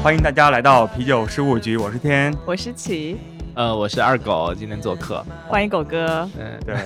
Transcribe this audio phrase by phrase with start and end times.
[0.00, 2.34] 欢迎大家来到啤酒十五局，我是天。
[2.46, 3.18] 我是琪，
[3.58, 5.20] 呃，我是二狗，今天做客。
[5.48, 6.76] 欢迎狗哥，嗯，对，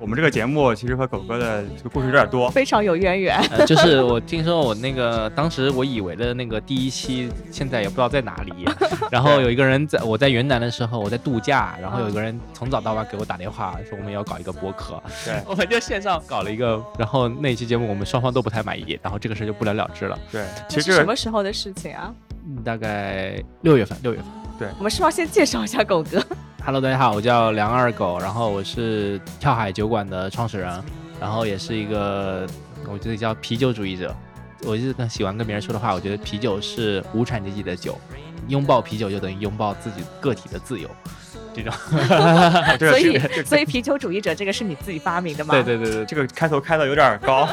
[0.00, 2.50] 我们这个节目其实和狗哥的这个故事有点多。
[2.50, 3.38] 非常有渊源。
[3.52, 8.68] 呃就是我听说我那个当时我以为的那个第一期，现在也不知道在哪里。
[9.12, 20.18] 然后有一个人在我在云南的时候，我在度假，然后有一个人从早到晚给我打电话说我们要搞一个播客，对我们就线上搞了一个，然后那期节目我们双方都不太满意，然后这个事就不了了之了。
[20.32, 22.12] 对，其实什么时候的事情啊？
[22.44, 24.26] 嗯大概六月份，六月份。
[24.78, 26.22] 我们是不是要先介绍一下狗哥
[26.64, 30.82] ？Hello，大家好，我叫梁二狗，然后我是跳海酒馆的创始人，
[31.18, 32.46] 然后也是一个
[32.86, 34.14] 我觉得叫啤酒主义者。
[34.66, 37.98] 我就是更喜欢跟别人说的话，我觉得啤酒是无产阶级的酒，
[38.48, 40.86] 拥抱啤酒就等于拥抱自己个体的自由。
[41.54, 41.72] 这种，
[42.78, 45.54] 这个 所以所以啤酒主义者这个是你自己发明的吗？
[45.54, 47.48] 对对对对，这个开头开的有点高。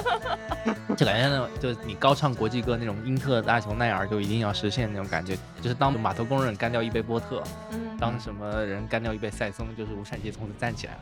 [0.98, 11.00] 就感觉那种，就是你高唱国际歌那种英特大琼奈尔就一定要实现那种感觉，就是当码头工人干掉一杯波特，嗯，当什么人干掉一杯赛松，就是无产阶级从此站起来了。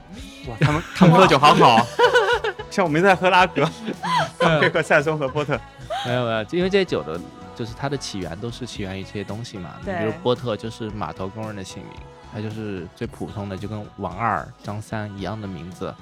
[0.50, 1.86] 哇，他们他们喝的酒好好，
[2.70, 3.64] 像我们在喝拉格，
[4.38, 5.58] 他们可以喝赛松和波特。
[6.06, 7.20] 没有没有，因为这些酒的，
[7.56, 9.72] 就是它的起源都是起源于这些东西嘛。
[9.86, 11.94] 比如波特就是码头工人的姓名，
[12.34, 15.94] 它就是最普通的，就跟王二、张三一样的名字。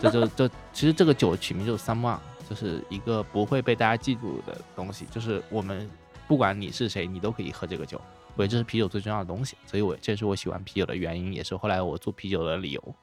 [0.00, 2.16] 这就就其实这个酒取名就是 someone，
[2.52, 5.88] 就是一个不会被大家记住的东西，就是我们
[6.28, 7.98] 不管你是谁，你都可以喝这个酒。
[8.36, 12.94] 我觉得这是啤酒最重要的东西，所以我这是我喜欢啤酒的原因，也是后来我做啤酒的理由。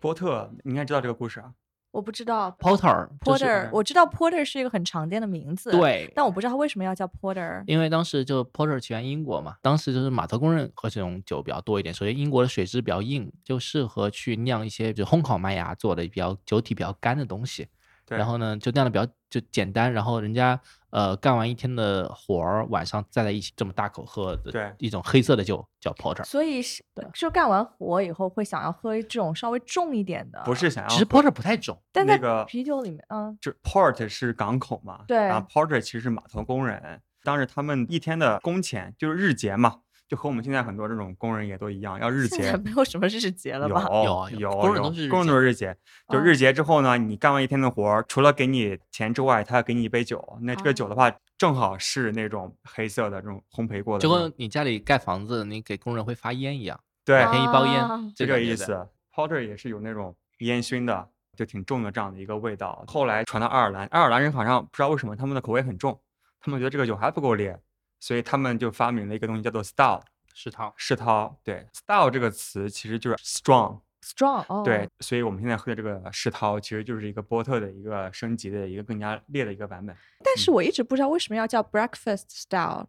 [0.00, 1.52] 波特，你应该知道这个故事啊。
[1.92, 7.62] 我不知道 Porter 就是 Porter，我知道 Porter 是一个很常见的名字，，对，但我不知道他为什么要叫 Porter。
[7.68, 11.94] 因为当时就 Porter 起源英国嘛，当时就是码头工人喝这种酒比较多一点。
[11.94, 17.68] 首先，英国的水质比较硬，就适合去酿一些就烘烤麦芽做的比较酒体比较干的东西。
[18.10, 20.60] 对然后呢，就酿的比较就简单，然后人家
[20.90, 26.24] 呃干完一天的活儿，晚上再在一起这么大口喝对的一种黑色的酒叫 Porter。
[26.24, 39.78] 所以是对就干完活以后会想要喝这种稍微重一点的，不是，想要其实 Porter 不太重，但在那个啤酒里面，嗯，就 port 是港口嘛，对然后 porter 其实是码头工人，当时他们一天的工钱就是日结嘛，
[40.10, 42.58] 就和我们现在很多这种工人也都一样，要日结现在。
[42.58, 43.82] 没有什么日结了有吧？
[43.88, 45.76] 有啊有有工人工人都是日结
[46.08, 50.36] 都是日结，就哦日结之后呢，你干完一天的活儿，除了给你钱之外，他要给你一杯酒。
[50.40, 58.40] 那这个哦酒的话，正好是那种黑色的这种烘焙过的就，跟你家里盖房子，你给工人会发烟一样，对，每天一包烟，就这。
[58.40, 58.88] 意思。
[59.14, 62.82] Porter 也是有那种烟熏的，就挺重的这样的一个味道。
[62.88, 66.00] 后来传到爱尔兰，爱尔兰人好像不知道为什么他们的口味很重，
[66.40, 67.56] 他们觉得这个酒还不够烈，
[68.00, 70.00] 所以他们就发明了一个东西叫做 style，
[70.34, 71.38] 世涛，世涛。
[71.44, 79.94] 对，style 这个词其实就是 strong，、strong 哦，对，所以我们现在喝的这个世涛其实就是一个波特的一个升级的一个更加烈的一个版本。
[80.24, 82.86] 但是我一直不知道为什么要叫 breakfast style，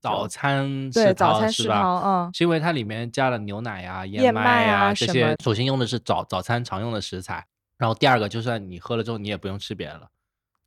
[0.00, 1.42] 早餐对，世早涛是吧？
[1.42, 7.46] 餐世涛，嗯，是因为它里面加了牛奶啊、燕麦呀啊这，些首先用的是早早餐常用的食材，
[7.78, 10.08] 然后第二个就算你喝了之后，你也不用吃别的了，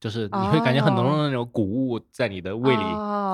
[0.03, 2.83] 就是你会感觉很浓重的那种谷物在你的胃里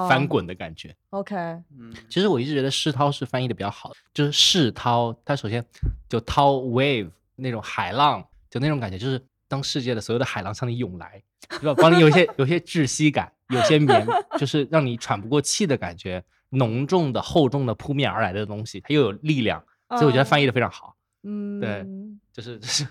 [0.07, 0.95] 翻哦滚的感觉。
[1.09, 5.65] OK，嗯，其实我一直觉得世涛是翻译的比较好的，就是世涛，它首先
[6.07, 11.19] 就涛 wave 那种海浪，就那种感觉，就是当世界的所有的海浪向你涌来，
[11.59, 11.81] 对吧？
[11.81, 14.05] 帮你有一些 有些窒息感，有些绵，
[14.37, 19.59] 就是让你喘不过气的感觉，浓重的、厚重的扑面而来的东西，它又有力量，
[19.89, 20.95] 所以我觉得翻译的非常好。
[21.29, 21.85] 嗯，对
[22.33, 22.85] 就是 就是。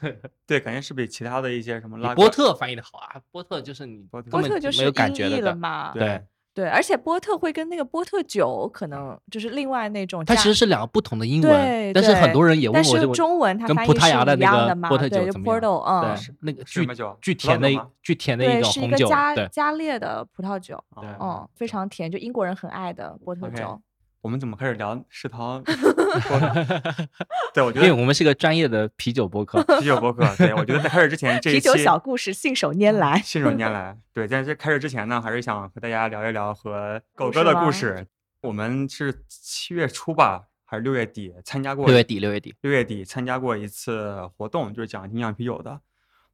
[0.47, 5.51] 对，感觉是比其他的一些什么拉波特翻译的好啊，波特就是你波特波特就是没有感音译觉的。
[5.51, 6.23] 了嘛，对，
[6.55, 9.19] 对，而且波特会跟那个波特酒可能。
[9.31, 16.03] 就是另外那种，它其实是两个不同的英文对，但是很多人也问但是我这个中文它跟翻译是葡萄牙样的嘛那个波特酒怎么样？Porto，嗯。
[16.03, 16.87] 对，是那个巨
[17.21, 17.35] 巨？
[17.35, 17.69] 甜的
[18.03, 23.81] 巨甜的对，是一种红酒，个加对，加烈的葡萄酒，对嗯，非常甜，就英国人很爱的波特酒。
[24.21, 25.63] 我们怎么开始聊世涛？
[27.55, 30.27] 对，我觉得因为我们是个专业的啤酒播客，啤酒播客。
[30.37, 33.19] 对，我觉得在开始之前 这一啤酒小故事信手拈来。
[33.21, 33.97] 信手拈来。
[34.13, 38.07] 对，在这开始之前呢，还是想和大家聊一聊和狗哥的故事吗故事。
[38.41, 41.87] 我们是七月初吧，还是六月底参加过？
[41.87, 45.81] 六月底，六月底，六月底参加过一次活动，就是讲精酿啤酒的。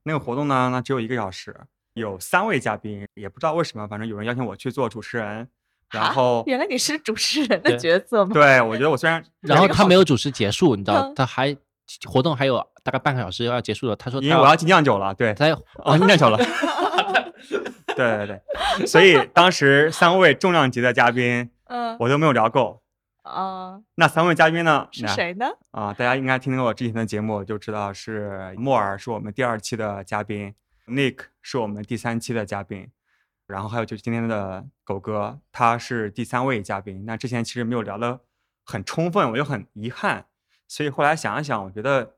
[0.05, 1.55] 那个活动呢，那只有一个小时，
[1.95, 5.49] 有三位嘉宾，也不知道为什么，反正有人邀请我去做主持人，
[5.95, 8.33] 然啊后原来你是主持人的角色吗？
[8.35, 11.57] 对我觉得我虽然 然后他没有主持结束，你知道嗯，他还
[12.07, 15.55] 活动还有大概半个小时要结束了，他说他因为我要去酿酒了，对，他要
[15.85, 16.39] 哦，酿酒了，
[17.97, 18.27] 对对
[18.79, 22.81] 对，所以当时三位重量级的嘉宾 嗯我都没有聊够。
[23.23, 24.87] 啊，那三位嘉宾呢？
[24.93, 25.47] 是谁呢？
[25.71, 30.55] 啊，大家应该听过我之前的节目就知道是莫尔是我们第二期的嘉宾
[30.87, 32.87] ，Nick 是我们第三期的嘉宾，
[33.47, 37.05] 然后还有就是今天的狗哥，他是第三位嘉宾。
[37.05, 38.21] 那之前其实没有聊得
[38.65, 40.27] 很充分，我就很遗憾。
[40.67, 42.17] 所以后来想一想，我觉得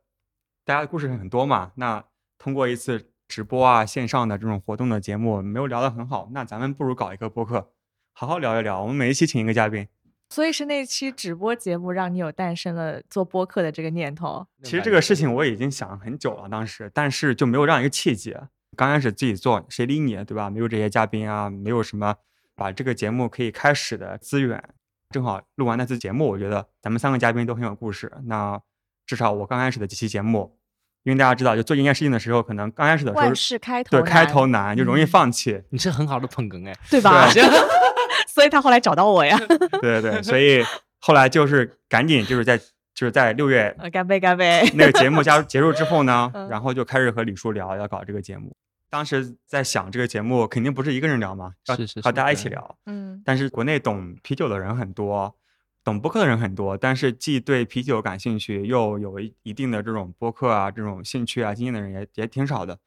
[0.64, 2.04] 大家的故事很多嘛，那
[2.38, 7.72] 通过一次直播啊、线上的这种活动的节目，没有聊得很好，那咱们不如搞一个播客，
[8.12, 8.82] 好好聊一聊。
[8.82, 9.88] 我们每一期请一个嘉宾。
[10.28, 14.44] 所以是那期直播节目让你有诞生了做播客的这个念头。
[14.62, 18.36] 其实这个事情我已经想了很久了，当时，但是就没有这样一个契机。
[18.76, 20.50] 刚开始自己做，谁理你，对吧？
[20.50, 22.14] 没有这些嘉宾啊，没有什么
[22.54, 24.62] 把这个节目可以开始的资源。
[25.10, 28.10] 正好录完那次节目，我觉得咱们三个嘉宾都很有故事。
[28.24, 28.60] 那
[29.06, 30.58] 至少我刚开始的几期节目，
[31.04, 35.62] 因为大家知道，就做一件事情的时候，可能刚开始的时候万事开头对开头难，就容易嗯放弃。
[35.70, 37.30] 你是很好的捧哏哎， 对吧？
[37.32, 37.42] 对
[38.26, 39.38] 所以他后来找到我呀。
[39.80, 40.62] 对对对，所以
[40.98, 42.60] 后来就是赶紧就是在
[42.96, 44.62] 就是在六月呃干杯，干杯！
[44.72, 48.56] 那个节目加结束之后呢嗯，然后就开始和李叔聊要搞这个节目。
[48.88, 52.78] 当时在想这个节目肯定不是一个人聊嘛，要是是是和大家一起聊。
[52.86, 55.36] 嗯但是国内懂啤酒的人很多，
[55.84, 62.78] 懂播客的人很多，但是既对啤酒感兴趣，又有一一定的这种播客啊这种兴趣啊经验的人也也挺少的。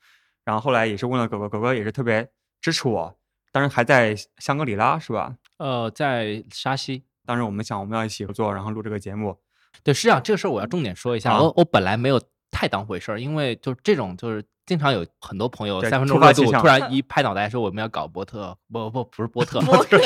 [0.44, 2.28] 然后后来也是问了狗狗，狗狗也是特别
[2.60, 3.16] 支持我。
[3.52, 5.36] 当时还在香格里拉是吧？
[5.58, 7.04] 呃，在沙溪。
[7.28, 9.38] 当时我们想我们要一起合作，然后录这个节目。
[9.84, 11.32] 对，是这样，这个事儿我要重点说一下。
[11.32, 12.22] 啊我我本来没有
[12.52, 19.98] 太当回事儿，因为就这种就是经常有很多朋友三分钟热度，突然一拍脑袋说我们要搞波特，不不不是波特 播客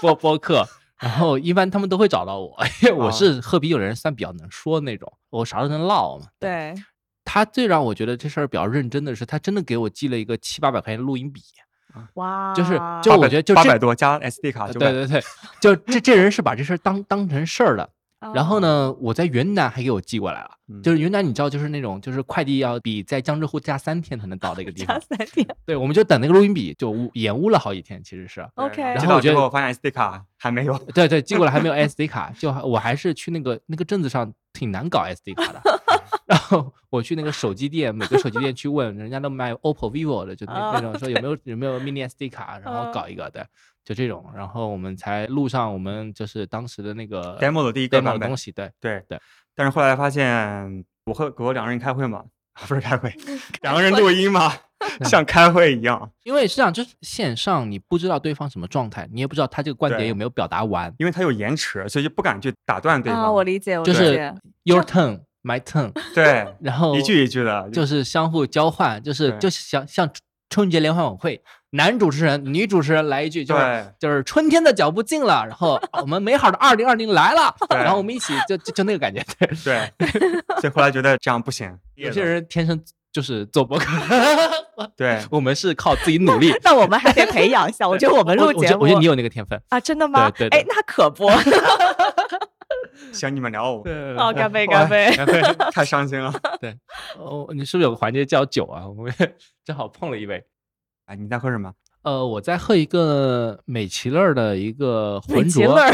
[0.00, 0.66] 播播客。
[0.98, 6.26] 然后一般他们都会找到我，因为我啊是喝啤酒的人，算比较能说那种，我啥都能唠嘛。
[6.38, 6.74] 对，
[7.24, 11.40] 他最让我觉得这事儿比较认真的是，他真的给我寄了一个七八百块钱录音笔，
[12.14, 15.22] 哇，就是就我觉得就八百多加 SD 卡对对对，
[15.58, 17.88] 就这这人是把这事儿当当成事儿的。
[18.34, 18.60] 然后哦？
[18.60, 25.00] 呢，我在云南还给我寄过来了，嗯就是云南你知道，就是那种就是快递要比在江浙沪加三天才能到的一个地 加方。
[25.00, 28.46] 三天对，我们就等那个录音笔，就延误了好几天，其实是。
[28.56, 30.76] OK 然然后我觉得寄到之后发现 SD 卡还没有。
[30.94, 35.60] 对对，寄过来还没有 SD 卡，就我还是去那个那个镇子上挺难搞 SD 卡的。
[36.26, 43.44] 然后我去那个手机店，每个手机店去问，人家都卖 OPPO、vivo 的，就那那种说有没有有没有 mini SD 卡， 然后搞一个的，
[43.84, 44.24] 就这种。
[44.34, 48.70] 然后我们才录上我们就是当时的那个 demo 的第一个东西，对。
[48.80, 49.20] 对对，
[49.54, 52.24] 但是后来发现，我和狗狗两个人开会嘛，
[52.66, 53.14] 不是开会，
[53.62, 54.52] 两个人录音嘛，
[55.04, 56.10] 像开会一样。
[56.24, 63.22] 因为是这样，就是线上你不知道对方什么状态，你也不知道他这个观点有没有表达完，因为他有延迟，所以就不敢去打断对方。
[63.22, 64.34] 啊，我理解，我就是理解。
[64.64, 70.10] your turn my turn，对，然后一句一句的，就是相互交换，就是就是像像
[70.50, 79.24] 春节联欢晚会，男主持人女主持人来一句，就是就是春天的脚步近了，然后 我们美好的二零二零来了，然后我们一起就就就那个感觉，
[79.64, 80.08] 对， 对，
[80.60, 81.78] 所以后来觉得这样不行。
[81.94, 82.82] 有些人天生
[83.12, 83.86] 就是做播客，
[84.96, 86.52] 对，我们是靠自己努力。
[86.62, 87.88] 那我们还得培养一下。
[87.88, 89.60] 我觉得我们录节目，觉得我觉得你有那个天分。
[89.68, 90.30] 啊，真的吗？
[90.30, 91.30] 对对对哎，那可不。
[93.12, 93.84] 行，你们聊我，
[94.16, 95.10] 哦，干杯，哇干杯！
[95.72, 96.32] 太伤心了。
[96.60, 96.76] 对
[97.18, 98.86] 哦，你是不是有个环节叫酒啊？
[98.88, 99.12] 我们
[99.64, 100.42] 正好碰了一杯。
[101.10, 101.72] 哎，你在喝什么？
[102.02, 105.60] 呃，我在喝一个美其乐的一个浑浊。
[105.60, 105.84] 其乐，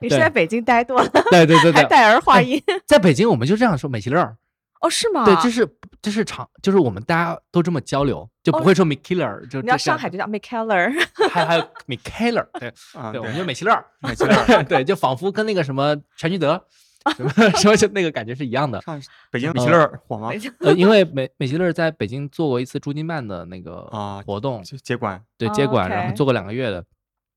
[0.00, 2.60] 你是在北京待多了，对对对对， 还带儿化音？
[2.86, 4.18] 在北京我们就这样说美其乐。
[4.80, 5.26] 哦，是吗？
[5.26, 5.68] 对，就是
[6.00, 10.90] 就是常，就是我们大家都这么交流，就不哦会说 m i k i l e r 就 你要上海就叫 Mikeller。
[11.30, 14.62] 还还有 m i k e l e r 对 啊，对，我们就美其乐，美其乐。
[14.64, 16.64] 对，就仿佛跟那个什么全聚德
[17.16, 18.80] 什么什么就那个感觉是一样的。
[18.82, 20.30] 上北京米其乐火吗？
[20.60, 25.18] 呃，因为美美其乐在北京做过一次驻京办的那个啊活动，就接管。
[25.18, 26.84] 哦对接管，然后做过两个月的。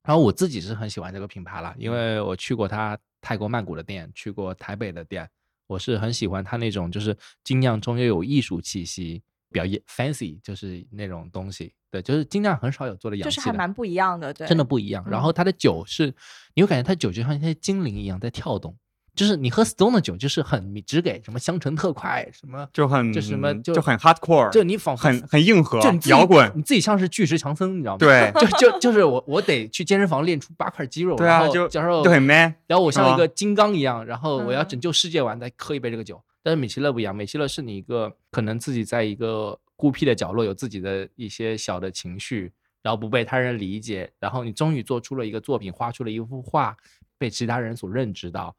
[0.04, 5.28] 然后我自己是很喜欢这个品牌啦，因为我去过他泰国曼谷的店，去过台北的店，
[5.66, 11.74] 我是很喜欢他那种就是精酿中又有艺术气息，比较 fancy，就是那种东西。
[11.90, 15.04] 对，就是精酿很少有做的洋气的，就是还蛮不一样的，对，真的不一样。
[15.10, 16.14] 然嗯后它的酒是，
[16.54, 18.78] 你会感觉它酒就像一些精灵一样在跳动。
[19.16, 26.52] 就是你喝 Stone 的酒，就是很你只给什么香醇特快，什么就很就什么就就很 hardcore，就你仿佛很很硬核就摇滚。
[26.56, 27.98] 你自己像是巨石强森，你知道吗？
[27.98, 32.54] 对 就就就是我我得去健身房练出八块肌肉，对啊，就然后就很 man。
[32.68, 36.22] 然后我像一个金刚一样，然后我要嗯拯救世界完再喝一杯这个酒。
[36.44, 42.52] 但是米其乐不一样，米其乐是你一个可能自己在一个孤僻的角落有自己的一些小的情绪，
[42.84, 46.78] 然后不被他人理解，然后你终于做出了一个作品，画出了一幅画，
[47.18, 48.56] 被其他人所认知到，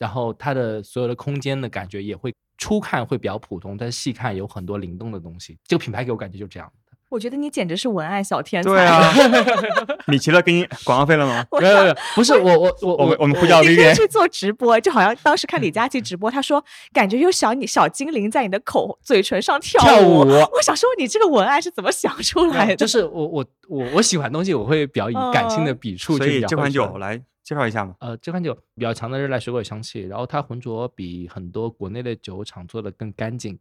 [0.00, 5.58] 然后它的所有的空间的感觉也会初看会比较普通，但是细看有很多灵动的东西。
[5.66, 6.74] 这个品牌给我感觉就这样的。
[7.10, 8.70] 我觉得你简直是文案小天才。
[8.70, 9.12] 对啊，
[10.06, 11.44] 米奇乐给你广告费了吗？
[11.60, 22.76] 没有没有，不是我我我我们我们呼叫你可以 Vivian，去做直播，就好像当时看李佳琦直播，他说感觉有小你小精灵在你的口嘴唇上跳跳舞我想说你这个文案是怎么想出来的？
[22.76, 27.94] 就是我我我我喜欢东西，我会比较以感性的嗯笔触所以这款酒来介绍一下嘛。
[28.00, 33.58] 呃，这款酒比较强的热带水果香气，然后它浑浊比很多国内的酒厂做的更干净，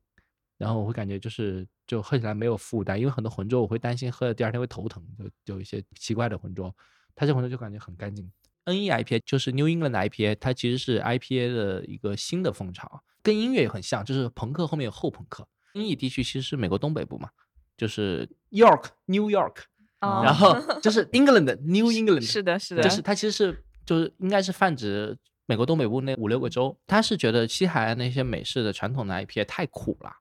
[0.57, 5.03] 然后我会感觉就是就喝起来没有负担，因为很多浑浊我会担心喝了第二天会头疼，
[5.43, 6.74] 就有一些奇怪的浑浊，
[7.15, 8.31] 它这浑浊就感觉很干净。
[8.65, 15.48] N E IPA 就是 New England 的 IPA，它其实是 IPA 的一个新的风潮，跟音乐也很像，就是朋克后面有后朋克。
[15.74, 17.29] N E 地区其实是美国东北部嘛，
[17.77, 19.62] 就是 York New York，
[20.01, 25.17] 哦然后 就是 England New England，是的，是的，就是它其实是就是应该是泛指
[25.48, 30.12] 美国东北部那五六个州，他是觉得西海岸那些美式的传统的 IPA 太苦了，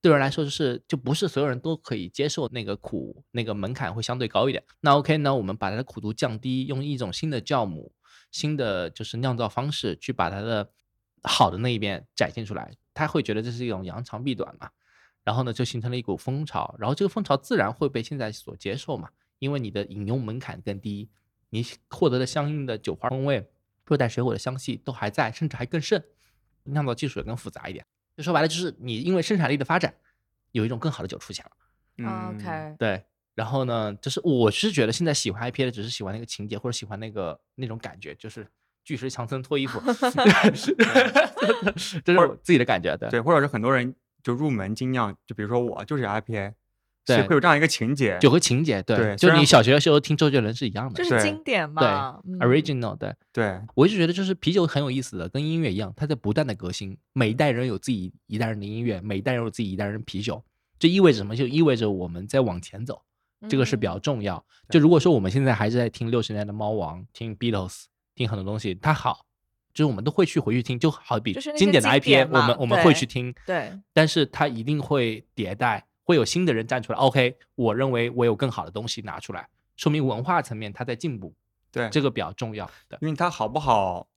[0.00, 4.64] 对人来说就是就不是所有人都可以接受那个苦，那个门槛会相对高一点。
[4.80, 7.92] 那 OK 呢，我们把它的苦度降低，用一种新的酵母、
[8.30, 10.70] 新的就是酿造方式去把它的
[11.22, 14.70] 好的那一边展现出来，他会觉得这是一种扬长避短嘛。
[15.22, 21.10] 然后呢，就形成了一股风潮，然后这个风潮自然会被现在所接受嘛，因为你的饮用门槛更低，
[21.50, 23.48] 你获得的相应的酒花风味、
[23.86, 26.02] 热带水果的香气都还在，甚至还更甚，
[26.64, 27.84] 酿造技术也更复杂一点。
[28.16, 29.94] 就说白了，就是你因为生产力的发展，
[30.52, 31.50] 有一种更好的酒出现了。
[31.98, 38.46] 嗯 OK，对，然后呢，就是我是觉得现在喜欢 IPA 的只是喜欢那个情节，或者喜欢那个那种感觉，就是
[38.84, 39.80] 巨石强森脱衣服
[42.04, 42.96] 这是我自己的感觉。
[42.96, 46.54] 对，对，或者是很多人就入门精酿，就比如说我就是 IPA，
[47.16, 48.18] 对会有这样一个情节。
[48.22, 51.08] 有个情节，对，对就你小学的时候听周杰伦是一样的就。
[51.08, 56.96] 是经典嘛嗯，original 对，对，我一直觉得就是啤酒很有意思的，跟音乐一样，它在不断的革新。
[57.12, 60.42] 每一代人有自己一代人的音乐，每一代人有自己一代人的啤酒，
[60.78, 61.34] 这意味着什么？
[61.34, 63.02] 就意味着我们在往前走，
[63.48, 64.44] 这个是比较嗯重要。
[64.68, 67.84] 就如果说我们现在还是在听六十年代的猫王，听 Beatles，
[68.14, 69.24] 听很多东西，它好，
[69.72, 76.98] 就是我们都会去回去听，就好比就是经典的 IPA，我们我们会去听，对，但是它一定会迭代，会有新的人站出来。
[76.98, 79.46] OK，我认为我有更好的东西拿出来，
[79.76, 81.34] 说明文化层面它在进步，
[81.70, 82.64] 对，这个比较重要。
[82.88, 84.08] 对，因为它好不好，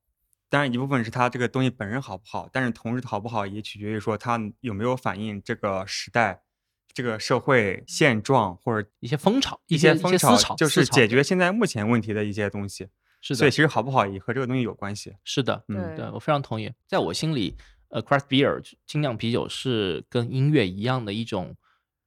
[0.47, 6.43] 当然一部分是它这个东西本身好不好，但是同时好不好也取决于说它有没有反映这个时代、
[6.93, 12.87] 这个社会现状或者一些风潮，一些风潮，潮，就是解决现在目前问题的一些东西。
[13.19, 15.13] 是的所以其，实好不好也和这个东西有关系。
[15.25, 16.71] 是的，嗯，对我非常同意。
[16.87, 17.55] 在我心里，
[17.89, 21.55] 呃，craft beer 精酿啤酒是跟音乐一样的一种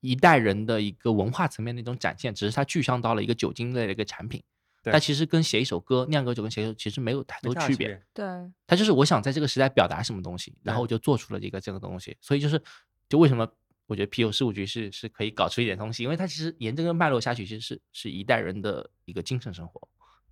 [0.04, 4.42] 一代人的一个文化层面的一种展现，只是它具象到了一个酒精类的一个产品。
[4.82, 7.98] 对它其实跟写一首歌、酿个酒跟写一首其实没有太多区别。
[8.12, 8.26] 对，
[8.66, 12.14] 它就是我想在这个时代表达什么东西，然后我就做出了一个这个东西。
[12.20, 12.62] 所以就是，
[13.08, 13.48] 就为什么
[13.86, 19.80] 我觉得啤酒事务局是是可以搞出一点东西，因为它其实沿这个脉络下去，其实是是一代人的一个精神生活，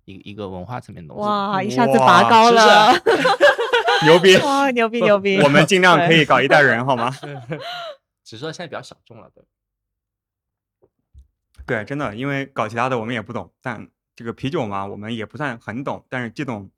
[0.05, 1.27] 一个一个文化层面的东西。
[1.27, 2.93] 哇，一下子拔高是是了，
[4.05, 4.37] 牛逼！
[4.37, 5.39] 哇，牛逼牛逼！
[5.41, 7.09] 我们尽量可以搞一代人，好吗？
[8.23, 9.43] 只是说现在比较小众了，对。
[11.65, 16.69] 对，真的，因为搞其他的我们也不懂，但这个啤酒嘛，我们也不算很懂，但是既懂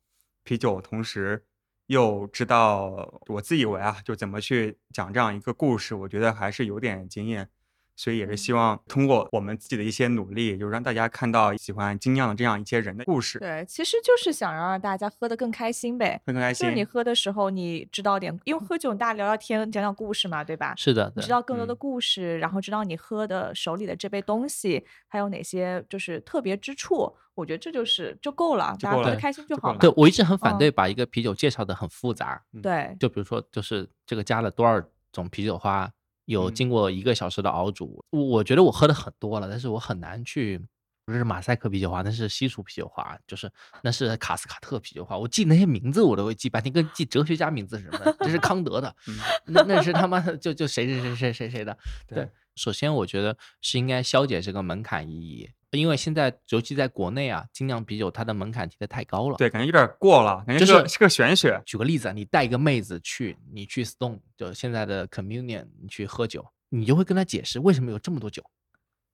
[0.44, 1.44] 啤酒，同时
[1.88, 7.50] 又知道我自以为啊，就怎么去讲这样一个故事，我觉得还是有点经验，
[7.96, 16.22] 所以也是希望通过我们自己的一些努力，就让大家看到喜欢精酿的这样一些人的故事，对，其实就是想让大家喝得更开心呗。
[16.25, 16.75] 更开心就是。
[16.75, 20.74] 你喝的时候，你知道点，因为喝酒大家聊聊天，讲讲故事嘛，对吧？
[20.75, 29.80] 是的，你知道更多的嗯故事，然后知道你喝的手里的这杯东西还有哪些就是特别之处，我觉得这就是就够了，大家喝得开心就好了。
[29.80, 35.90] 对我一直很反嗯对把一个啤酒介绍的很复杂，对，就比如说就是这个加了多少种啤酒花，
[36.25, 40.62] 有嗯经过一个小时的熬煮，我我觉得我喝的很多了，但是我很难去。
[41.08, 43.48] 不是马赛克啤酒花，那是西楚啤酒花，就是
[43.84, 45.15] 那是卡斯卡特啤酒花。
[45.15, 48.15] 我记那些名字我都会记半天，跟记哲学家名字似的。
[48.22, 49.15] 这是康德的， 嗯
[49.46, 51.77] 那那是他妈的就就谁谁谁谁谁谁的。
[52.08, 59.35] 对对，首先我觉得是应该消解这个门槛意义，因为现在尤其在国内啊，精酿啤酒它的门槛提的太高了。
[59.38, 61.62] 对，感觉有点过了，感觉就是个是个玄学。
[61.65, 68.41] 举个例子啊，你带一个妹子去，你去 Stone 就现在的 Communion，你去喝酒，你就会跟她解释为什么有这么多酒，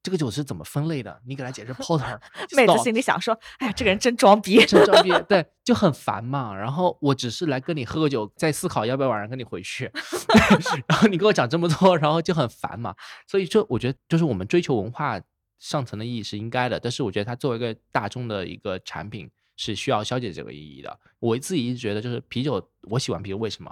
[0.03, 2.19] 这个酒是怎么分类的，你给他解释 Porter
[2.55, 4.65] 妹子心里想说，哎呀，这个人真装逼。
[4.65, 6.55] 真装逼，对，就很烦嘛。
[6.55, 9.91] 然后我只是来跟你喝个酒，在思考要不要晚上跟你回去
[10.87, 12.95] 然后你跟我讲这么多，然后就很烦嘛。
[13.27, 15.21] 所以就我觉得，就是我们追求文化
[15.59, 20.99] 上层的意义是应该的，但是我觉得它作为一个大众的一个产品，是需要消解这个意义的。
[21.19, 23.71] 我自己一直觉得，就是啤酒，我喜欢啤酒，为什么？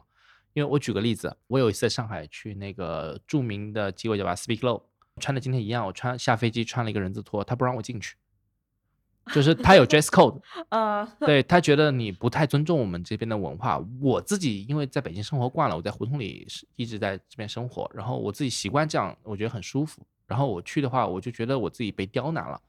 [0.53, 4.81] 因为我举个例子，我有一次在上海去那个著名的鸡尾酒吧 Speak Low，
[5.19, 8.15] 穿的今天一样，我穿下飞机穿了一个人字拖，他不让我进去，
[9.33, 13.79] 就是他有 dress code，呃， 对他觉得你不太尊重我们这边的文化。
[14.01, 20.01] 我自己因为在北京生活惯了，我在胡同里是一直在这边生活，然后我自己习惯这样，我觉得很舒服。
[20.25, 22.59] 然后我去的话，我就觉得我自己被刁难了。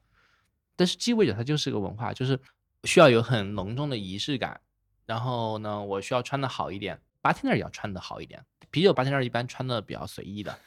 [0.75, 2.39] 但是鸡尾酒它就是个文化，就是
[2.85, 4.59] 需要有很浓重的仪式感。
[5.05, 8.43] 然后呢，我需要穿的好一点，八天那也要穿的好一点。
[8.71, 10.57] 啤酒八天那一般穿的比较随意的，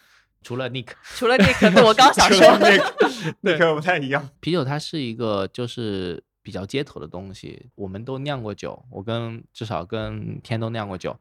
[0.44, 0.88] 除了 Nick。
[1.16, 2.94] 除了那个，对我刚想说，那个
[3.40, 4.28] 那个不太一样。
[4.38, 11.18] 啤酒它是一个就是比较街头的东西，我们都酿过酒，我跟至少跟天都酿过酒。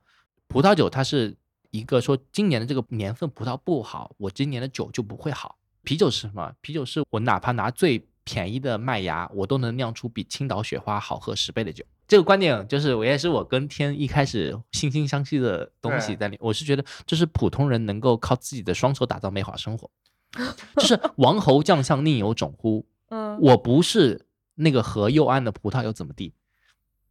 [0.47, 1.35] 葡萄酒它是
[1.71, 5.57] 一个说今年的这个年份葡萄不好，我今年的酒就不会好。
[5.83, 6.53] 啤酒是什么？
[6.61, 11.83] 啤酒是我哪怕拿最便宜的麦芽，我都能酿出比青岛雪花好喝十倍的酒。
[12.07, 16.37] 这个观点就是我也是我跟天一开始惺惺相惜的东西在里。
[16.39, 19.89] 我是觉得就是普通人能够靠自己的双手打造美好生活，
[20.77, 22.85] 就是王侯将相宁有种乎？
[23.09, 26.33] 嗯，我不是那个河右岸的葡萄又怎么地？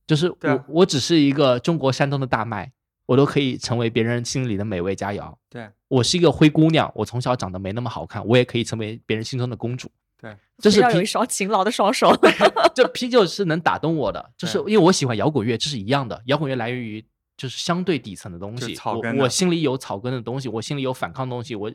[0.06, 2.72] 就是我、我只是一个中国山东的大麦，
[3.06, 5.34] 我都可以成为别人心里的美味佳肴。
[5.48, 9.90] 对我是一个灰姑娘，我从小长得没那么好看，我也可以成为别人心中的公主。
[10.22, 12.16] 对，就是要有一双勤劳的双手。
[12.74, 16.22] 这啤酒是能打动我的，就是因为我喜欢摇滚乐，这是一样的。
[16.26, 17.04] 摇滚乐来源于
[17.36, 21.56] 就是相对底层的东西，草根我我心里有草根的东西，我心里有反抗的东西。
[21.56, 21.70] 我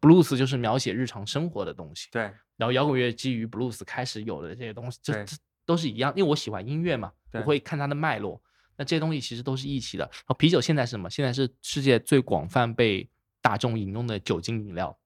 [0.00, 2.22] blues 就是描写日常生活的东西，对
[2.56, 8.40] 然后摇滚乐基于 blues 开始有的这些东西，这这都是一样，因为我喜欢音乐嘛，我会看它的脉络。
[8.74, 10.04] 那这些东西其实都是一起的。
[10.04, 11.10] 然后啤酒现在是什么？
[11.10, 13.06] 现在是世界最广泛被
[13.42, 14.96] 大众饮用的酒精饮料。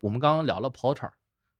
[0.00, 1.08] 我们刚刚聊了 porter，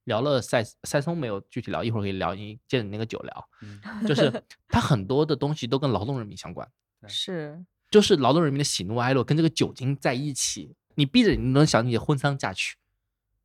[0.05, 3.49] 聊了塞塞松没有具体聊，一会儿可以聊，你借着你那个酒聊。
[3.63, 3.81] 嗯。
[4.07, 4.31] 就是
[4.69, 6.69] 它很多的东西都跟劳动人民相关，
[7.09, 12.77] 是，就是劳动人民的喜怒哀乐跟这个酒精在一起，你闭着你能想起婚丧嫁娶，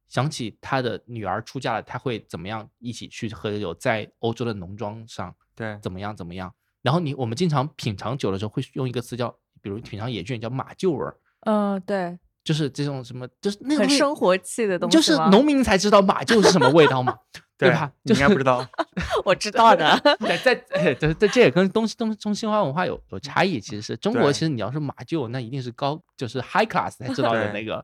[0.08, 5.78] 想起他的女儿出嫁了，他会怎么样一起去喝酒，在欧洲的农庄上对。
[5.82, 6.54] 怎么样怎么样。
[6.82, 9.30] 然后你我们经常品尝酒的时候会用一个词叫，
[9.62, 17.14] 比如品尝野菌叫马厩味儿，嗯，对，就是这种什么，就是那个很东西生活气的东西就是农民才知道马厩是什么味道嘛，
[17.60, 17.92] 对吧？
[18.04, 18.66] 你就是应该不知道。
[19.26, 20.00] 我知道的。
[20.20, 23.60] 对，在哎对对，这也跟东西东中西方文化有有差异。
[23.60, 27.84] 其实是中国，其实你要是马厩，那一定是高就是 high class 才知道的那个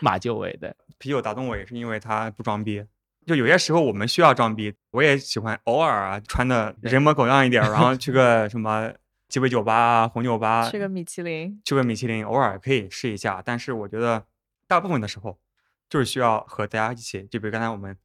[0.00, 0.72] 马厩味的。
[0.98, 2.84] 啤酒打动我也是因为它不装逼。
[3.26, 8.92] 就有些时候我们需要装逼，我也喜欢偶尔啊穿的人模狗样一点，然后去个什么
[9.28, 13.42] 鸡尾酒吧啊、红酒吧，吃个米其林，去个米其林，偶尔可以试一下。
[13.44, 14.26] 但是我觉得
[14.68, 15.38] 大部分的时候
[15.88, 17.96] 就是需要和大家一起，就比如刚才我们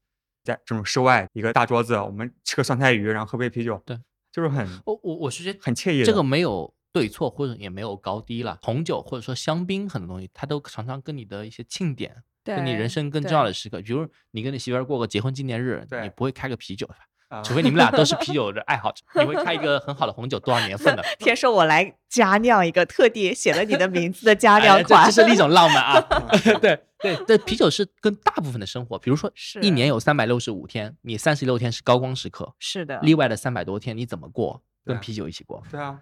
[0.44, 4.00] 在这种室外一个大桌子，我们吃个酸菜鱼，然后喝杯啤酒，对，
[4.32, 6.06] 就是很我我我是觉得很惬意的。
[6.06, 8.58] 这个没有对错，或者也没有高低了。
[8.62, 17.02] 红酒或者说香槟很多东西，它都常常跟你的一些庆典，跟你人生更重要的时刻，比如你跟你媳妇儿过个结婚纪念日，你不会开个啤酒的吧？
[17.30, 21.04] 啊除非你们俩都是啤 酒的爱好者，你会开一个很好的红酒，多少年份的？
[21.20, 26.02] 天说我来加酿一个，特地写了你的名字的加哎这酿款，这是另一种浪漫啊！
[26.60, 34.62] 对对对，啤酒是跟大部分的生活，比如说一年有三百六十五天，你三十六天是高光时刻，是的，另外的三百多天你怎么过？
[34.86, 35.62] 跟啤酒一起过。
[35.70, 36.00] 对啊，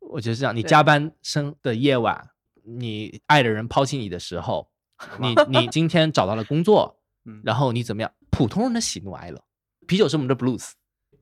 [0.00, 2.30] 我觉得是这样，你加班生的夜晚，
[2.64, 4.70] 你爱的人抛弃你的时候，
[5.18, 8.10] 你你今天找到了工作，嗯，然后你怎么样？
[8.30, 9.42] 普通人的喜怒哀乐，
[9.90, 10.70] 啤酒是我们的 blues。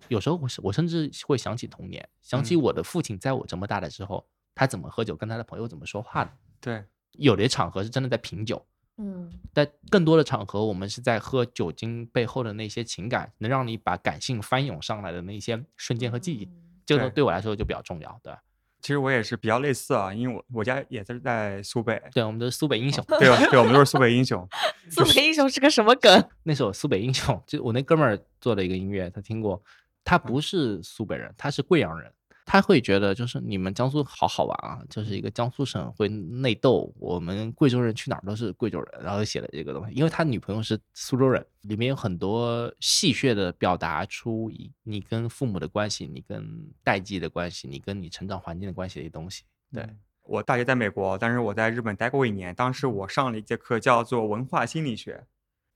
[0.08, 6.30] 有时候我是我甚至会想起童年，想起嗯我的父亲在我这么大的时候，他怎么喝酒，跟他的朋友怎么说话的。
[6.60, 8.62] 对有的场合是真的在品酒，
[8.98, 18.20] 嗯，但更多的场合，我们是在喝酒精背后的那些情感，能让你把感性翻涌上来的那些瞬间和记忆，嗯这个对对我来说就比较重要。
[18.22, 18.34] 对，
[18.80, 23.36] 其实我也是比较类似啊，因为我我家也是在苏北，对，我们都是苏北英雄，对吧？
[23.50, 24.46] 对，我们都是苏北英雄。
[24.90, 26.24] 苏北英雄是个什么梗？
[26.44, 29.62] 那首《苏北英雄》，就我那哥们儿做的一个音乐，他听过。
[30.04, 32.10] 他嗯不是苏北人，他是贵阳人。
[32.50, 39.94] 他会觉得就是你们江苏好好玩啊，就是一个江苏省会内斗，我们贵州人去哪儿都是贵州人，然后写了这个东西。
[39.94, 46.42] 因为他女朋友是苏州人，里面有很多戏谑的表达出你你跟父母的关系，你跟
[46.82, 49.44] 代际的关系，你跟你成长环境的关系的一些东西。
[49.70, 52.54] 对，嗯我大学在美国，但是我在日本待过一年。
[52.54, 55.22] 当时我上了一节课，叫做文化心理学，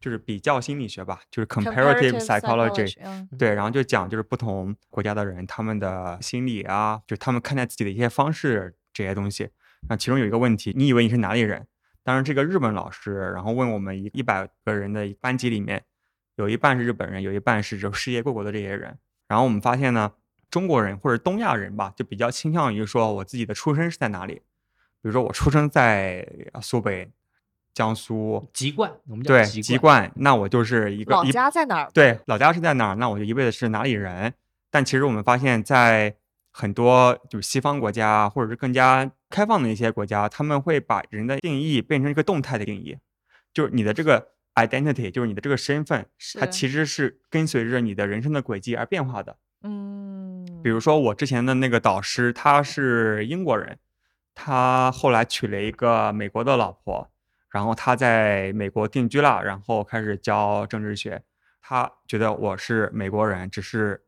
[0.03, 2.95] 就是比较心理学吧，就是 comparative psychology。
[3.03, 9.49] 嗯对，然后就讲就是不同国家的人他们的心理啊，就他们看待自己的一些方式这些东西。
[9.89, 11.67] 那其中有一个问题，你以为你是哪里人？
[12.03, 15.85] 当然这个日本老师，然后问我们一一百个人的班级里面，
[16.35, 18.99] 有一半是日本人，有一半是就世界各国的这些人。
[19.29, 20.13] 然后我们发现呢，
[20.51, 24.35] 中国人或者东亚人吧，就比较倾向于说我自己的出生是在哪里。
[24.35, 27.11] 比如说我出生在呃苏北，
[27.75, 29.79] 江苏，籍贯，我们对，籍籍。
[29.79, 31.91] 贯，那我就是一个老家在哪儿？
[31.93, 32.95] 对，老家是在哪儿？
[32.97, 34.35] 那我就一辈子是哪里人。
[34.71, 36.15] 但其实我们发现，在
[36.51, 42.99] 很多就是西方国家，或者是更加开放的一些国家，他们会把人的定义变成一个动态的定义，
[43.55, 46.07] 就是你的这个 identity，就是你的这个身份，
[46.39, 49.37] 它是其实是跟随着你的人生的轨迹而变化的。
[49.63, 53.79] 嗯，比如说我之前的那个导师，他是英国人，
[54.35, 57.12] 他后来娶了一个美国的老婆，
[57.53, 61.23] 然后他在美国定居了，然后开始教政治学。
[61.61, 64.03] 他觉得我是美国人，只是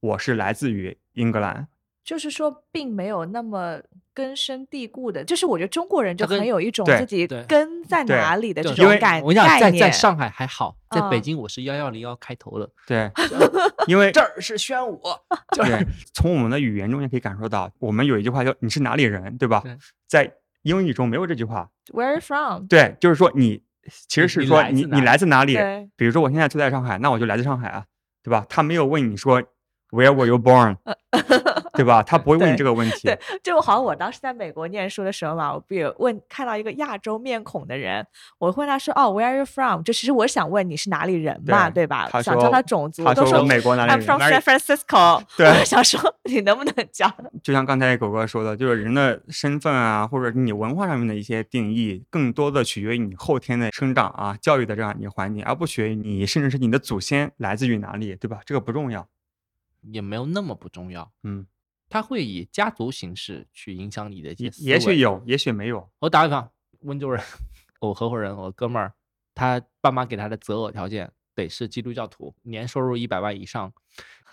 [0.00, 1.66] 我是来自于英格兰。
[2.04, 3.80] 就是说，并没有那么
[4.12, 9.90] 根深蒂固的，就是我觉得中国人就很有一种自己对根在哪里的这种感我想，在在。
[9.90, 13.08] 上海还好，在北嗯京我是幺幺零幺开头的，对，
[13.86, 15.00] 因为这儿是宣武，
[15.56, 19.78] 就对是，从我们的语言中也可以感受到，我们有一句话叫“你是哪里人”，对吧对？
[20.08, 21.68] 在英语中没有这句话。
[21.92, 22.66] Where are you from？
[22.66, 23.62] 对，就是说你
[24.08, 25.90] 其实是说你你来自哪里来自哪里？
[25.96, 27.84] 比如说我现在住在上海，那我就来自上海啊，
[28.22, 28.46] 对吧？
[28.48, 29.42] 他没有问你说
[29.90, 30.76] Where were you born，
[31.76, 32.02] 对吧？
[32.02, 33.08] 他不会问你这个问题。
[33.08, 38.06] 对，就好像我当时在美国念书的时候嘛，我不也问看到一个亚洲面孔的人，
[38.38, 42.08] 我会问他说：“哦，Where are you from？” 就其实我想问你是哪里人嘛，对对吧？
[42.12, 45.22] 他想知道他种族，他都说说我美国哪里 I'm from San Francisco。
[45.36, 47.12] 对我想说你能不能讲？
[47.42, 58.40] 就像刚才狗哥说的，就是人的身份啊，或者你文化上面的一些定义，更多的取决于你后天的生长啊、教育的这样一个环境，而不取决于你甚至是你的祖先来自于哪里，对吧？
[58.44, 59.06] 这个不重要。
[59.90, 61.44] 也没有那么不重要，嗯，
[61.92, 64.72] 它会以家族形式去影响你的一些也思维。
[64.72, 65.86] 也许有，也许没有。
[65.98, 66.50] 我打个比方，
[66.84, 67.22] 温州人，
[67.80, 68.94] 我合伙人，我哥们儿，
[69.34, 73.70] 他爸妈给他的择偶条件得是基督教徒，年收入一百万以上。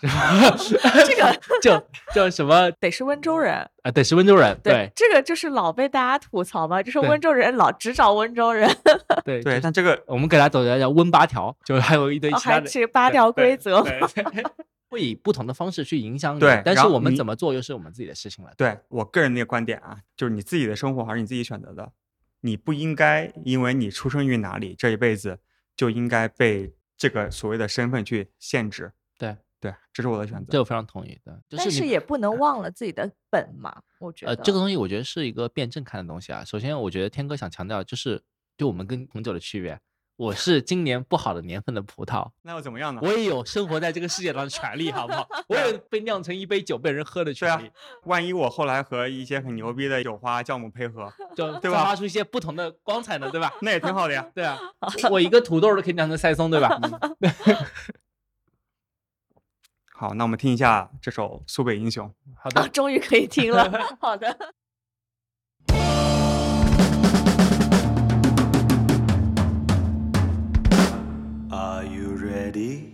[0.00, 3.54] 这个就叫什么 得是温州人。
[3.82, 3.90] 啊？
[3.90, 8.74] 得是温州人，对这个就是老被大家吐槽嘛，就是温州人老只找温州人，
[9.22, 13.84] 对对，就但这个我们给他总结叫温八条，就是还有一堆其他的是八条规则。
[14.90, 18.52] 对对会以不同的方式去影响你，对但是我们怎么做又是我们自己的事情了。
[18.56, 21.92] 对我个人的观点啊，就是你自己的生活还是你自己选择的，
[22.40, 25.38] 你不应该因为你出生于哪里，这一辈子
[25.76, 28.92] 就应该被这个所谓的身份去限制。
[29.16, 30.46] 对对，这是我的选择。
[30.50, 34.32] 这我非常同意的，就但是也不能忘了自己的本嘛，我觉得。
[34.32, 36.44] 呃，这个东西我觉得是一个辩证看的东西啊。
[36.44, 38.22] 首先，我觉得天哥想强调就是，
[38.56, 39.78] 就我们跟红酒的区别，
[40.20, 43.00] 我是今年不好的年份的葡萄，那又怎么样呢？
[43.02, 45.26] 我也有生活在这个世界上的权利，好不好？
[45.48, 47.70] 我也 被酿成一杯酒被人喝的对啊权利，，
[48.04, 53.50] 万一我后来和一些很牛逼的酒花酵母配合，就对吧发出一些不同的光彩呢，对吧？
[53.62, 54.30] 那也挺好的呀。
[54.34, 54.58] 对啊，
[55.10, 56.78] 我一个土豆都可以酿成塞松，对吧？
[59.96, 62.06] 好，那我们听一下这首《苏北英雄》。
[62.10, 62.12] 啊，
[62.44, 63.72] 好的，终于可以听了。
[63.98, 64.36] 好的。
[72.50, 72.89] Ready?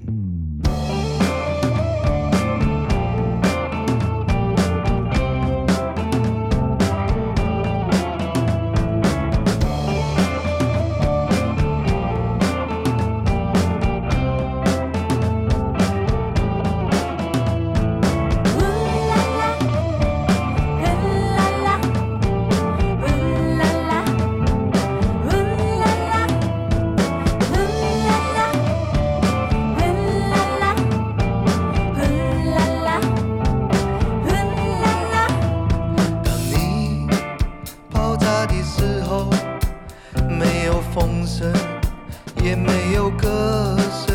[42.47, 44.15] 也没有歌声，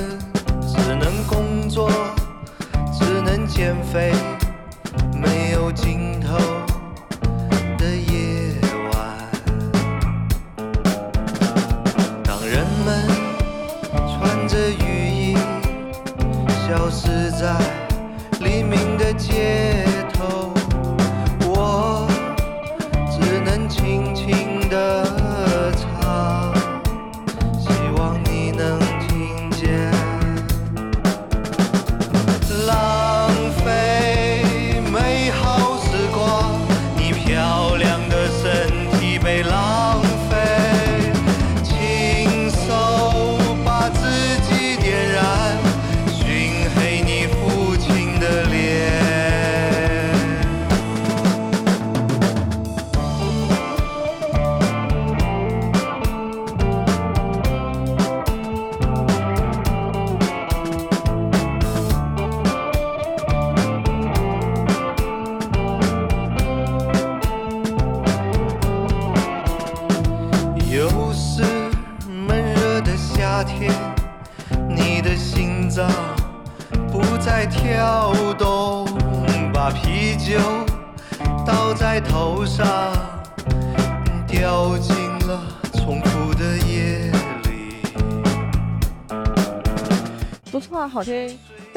[0.65, 1.91] 只能工作，
[2.97, 4.13] 只能减肥，
[5.13, 6.37] 没有尽头
[7.77, 8.55] 的夜
[8.93, 8.95] 晚。
[12.23, 13.05] 当人们
[14.07, 15.35] 穿着雨衣，
[16.65, 17.53] 消失在
[18.39, 19.80] 黎明的街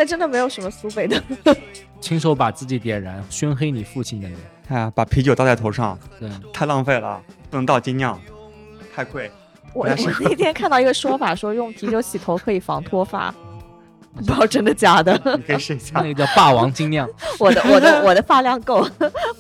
[0.05, 1.19] 但真的没有什么苏北的。
[1.99, 4.39] 亲手把自己点燃，熏黑你父亲的脸。
[4.69, 8.21] 哎呀，把啤酒倒在头上，对，太浪费了，不能倒精酿，
[8.95, 9.31] 太贵。
[9.73, 13.35] 我我那天看到一个说法，说用啤酒洗头可以防脱发，
[14.15, 15.19] 不知道真的假的。
[15.25, 17.09] 你可以试一下那，个叫霸王精酿，
[17.41, 18.87] 我的我的我的发量够，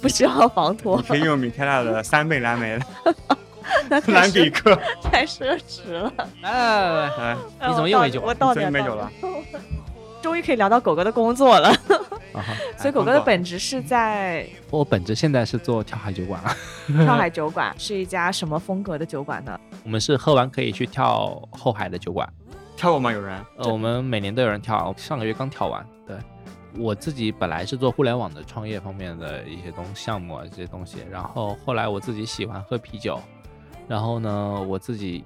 [0.00, 2.78] 不需要防脱你，可以用米开朗的三倍蓝莓
[4.06, 4.74] 蓝比克。
[5.02, 6.10] 太奢侈了。
[6.40, 9.34] 来来来来，哎，你怎么又没酒我倒点没酒了点。
[10.24, 11.70] 终于可以聊到狗哥的工作了，
[12.78, 16.56] 所以狗哥的本职是在我本职现在是做跳海酒馆了，
[17.04, 19.60] 跳海酒馆，是一家什么风格的酒馆呢？
[19.84, 22.26] 我们是喝完可以去跳后海的酒馆。
[22.74, 23.12] 跳过吗？
[23.12, 23.38] 有人？
[23.58, 25.86] 呃，我们每年都有人跳，上个月刚跳完。
[26.06, 26.16] 对，
[26.78, 31.00] 我自己本来是做互联网的创业方面的一些东项目啊，这些东西。
[31.10, 33.20] 然后后来我自己喜欢喝啤酒，
[33.86, 35.22] 然后呢，我自己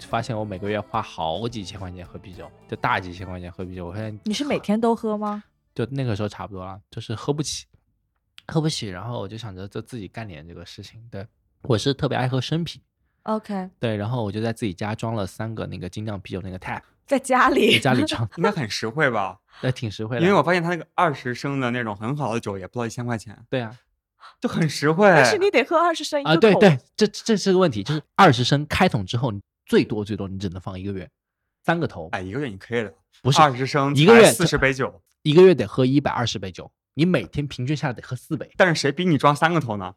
[0.00, 3.86] 发现我每个月花好几千块钱喝啤酒，就大几千块钱喝啤酒。
[3.86, 5.42] 我发现你是每天都喝吗？
[5.74, 7.66] 就那个时候差不多了，就是喝不起，
[8.46, 8.88] 喝不起。
[8.88, 11.00] 然后我就想着就自己干点这个事情。
[11.10, 11.26] 对，
[11.62, 12.82] 我是特别爱喝生啤。
[13.24, 19.38] OK，对，然后我就在自己家装了三个那个精酿啤酒那个 tap，在家在里，家里装，应该很实惠吧？
[19.60, 20.22] 那挺实惠的。
[20.22, 23.76] 因为我发现他那个二十升的那种很好的酒也不到一千块钱，对啊，
[24.40, 25.06] 就很实惠。
[25.08, 31.08] 但是你得喝二十升一啊，对对，这这是个问题，就是二十升开桶之后，你最多最多你只能放一个月，
[31.64, 38.50] 三个头，哎，一个月你可以的，不是二十升一个月四十杯酒，一个月得喝一百二十杯酒，你每天平均下来得喝四杯。
[38.56, 39.94] 但是谁逼你装三个头呢？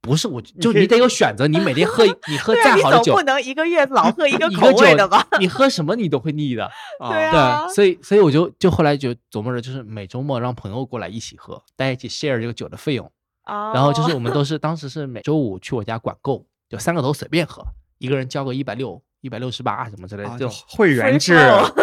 [0.00, 5.26] 不是我，就你得有选择，你每天喝你喝再好的酒不，能一个月老喝一个口味的吧？
[5.40, 6.70] 你喝什么你都会腻的。
[7.10, 13.10] 对啊，啊对，所以所以我就就后来就琢磨着，就是每周末让朋友过来一起喝，大家一起 share 这个酒的费用。
[13.44, 17.64] 然然后就是我们都是当时是每周五去我家管够，就三个头随便喝，
[17.98, 21.34] 一个人交个一百六、一百六十八什么之类的，就啊就会员制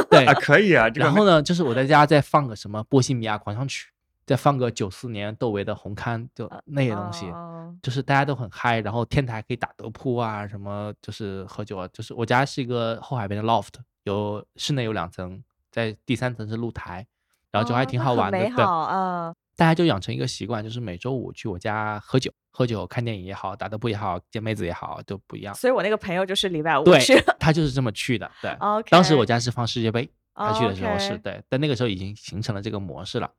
[0.10, 0.89] 对啊，可以啊。
[0.89, 3.89] 这个然后呢，就是我在家再放个什么波西米亚狂想曲，
[4.26, 8.80] 再放个九四年窦唯的红磡，就那些东西，哦就是大家都很嗨。
[8.82, 13.73] 然后天台可以打德扑啊，什么就是喝酒啊，就是我家是一个后海边的 loft，
[14.04, 17.06] 有室内有两层，在第三层是露台，
[17.52, 18.38] 然后就还挺好玩的。
[18.38, 25.53] 对，美好，嗯，大家就养成一个习惯，就是每周五去我家喝酒，喝酒看电影也好，打德扑也好，见妹子也好，都不一样。
[25.53, 28.29] 所以我那个朋友就是礼拜五对去。，他就是这么去的。
[28.41, 28.57] 对
[28.89, 33.31] 当时我家是放世界杯，他去的时候是对，但那个时候已经形成了这个模式了。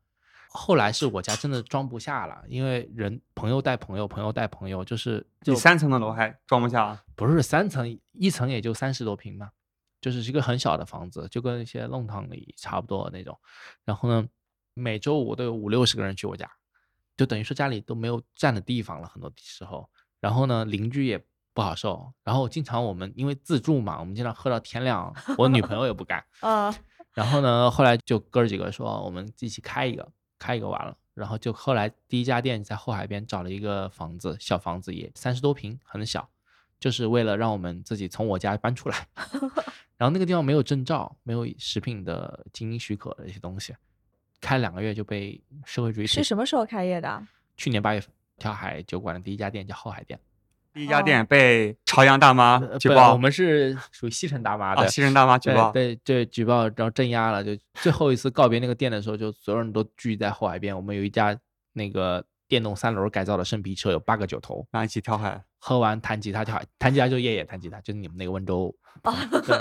[0.56, 9.50] 后来是我家真的装不下了，因为人朋友带朋友，朋友带朋友，就是就你三层的楼还装不下，不是三层，一层也就三十多平嘛，
[10.00, 13.36] 就是一个很小的房子，就跟一些弄堂里差不多的那种。
[13.84, 14.24] 然后呢，
[14.74, 16.50] 每周五都有五六十个人去我家，
[17.16, 19.88] 就等于说家里都没有站的地方了，很多时候。
[20.20, 22.12] 然后呢，邻居也不好受。
[22.22, 26.24] 然后经常我们因为自助嘛，我们经常喝到天亮，我女朋友也不干。
[26.42, 26.74] 嗯，
[27.12, 30.96] 然后呢，后来就哥儿几个说，我们一起开一个，开一个完了。
[31.14, 36.28] 然后就后来第一家店在后海边找了一个房子，小房子也三十多平，很小，
[36.80, 39.06] 就是为了让我们自己从我家搬出来。
[39.96, 43.76] 然后那个地方没有证照，没有食品的经营许可的一些东西，
[44.44, 47.26] 开两个月就被社会主义是什么时候开业的？
[47.56, 50.20] 去年八月份，跳海酒馆的第一家店叫后海店。
[50.74, 57.42] 第一家店被朝阳大妈举报，我们是属于西城大妈的，啊，西城大妈举报，对对举报，然后镇压了。
[57.42, 60.76] 就最后一次告别那个店的时候，就所有人都聚在后海边。
[60.76, 61.34] 我们有一家
[61.72, 68.74] 那个电动三轮改造的生皮车，有八个酒头，然后一起跳海，喝完弹吉他跳海，弹吉他就夜夜弹吉他，就是你们那个温州。
[69.04, 69.14] 哦
[69.46, 69.56] 对，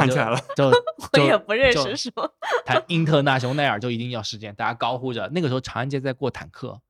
[0.00, 0.40] 他就串起来了。
[0.56, 0.70] 就
[1.22, 2.28] 我也不认识，是吗？
[2.64, 5.28] 弹英特纳雄耐尔就一定要事件，大家高呼着。
[5.28, 6.80] 那个时候长安街在过坦克，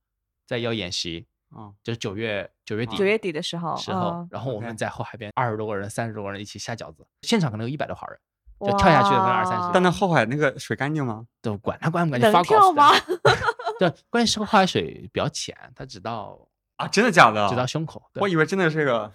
[0.47, 8.19] 在要演习，嗯，就是九月九月底九月底的时候，时候嗯，然后我们在后海边二十多个人、三十多个人一起下饺子，现场可能有一百多号人，
[8.61, 11.27] 就跳下去的可能二三十但那后海那个水干净吗？
[11.43, 12.93] 都管他管不管，就能发稿子的跳吗？
[13.79, 16.39] 对，关键是后海水比较浅，它只到
[16.77, 17.49] 啊，真的假的？
[17.49, 18.03] 只到胸口。
[18.13, 19.13] 对我以为真的是个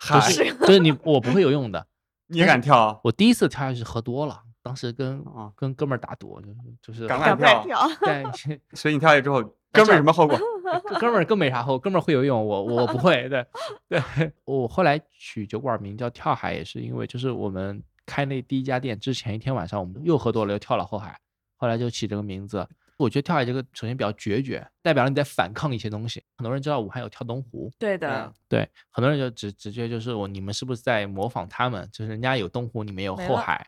[0.00, 1.86] 就海，是就是你我不会游泳的，
[2.28, 3.00] 你也敢跳？
[3.04, 7.88] 我第一次跳下去是喝多了，当时跟啊跟哥们儿打赌，就是就是敢敢不敢跳？
[8.00, 10.38] 对， 所以你跳下去之后，哥们儿有什么后果？
[10.98, 13.28] 哥们儿更没啥后，哥们儿会游泳，我我不会。
[13.28, 13.46] 对
[13.88, 21.16] 对，我后来取酒馆名叫跳海，也是因为就是我们开那第一家店之前一天晚上，我们又喝多了，又跳了后海，
[21.56, 22.66] 后来就起这个名字。
[22.96, 26.22] 我觉得跳海这个首先比较决绝，代表了你在反抗一些东西。
[26.38, 31.88] 很多人知道武汉有跳东湖，对的嗯，对，很多人就直直觉就是我你们是不是在模仿他们？
[31.92, 33.66] 就是人家有东湖，你们有后海，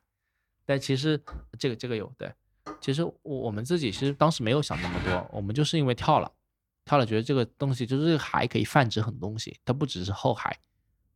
[0.65, 1.23] 但其实
[1.59, 2.33] 这个这个有对，
[2.81, 6.33] 其实我我们自己其实当时没有想那么多，我们就是因为跳了，
[6.85, 10.59] 跳了觉得这个东西就是这个海可以泛指很多东西，它不只是后海，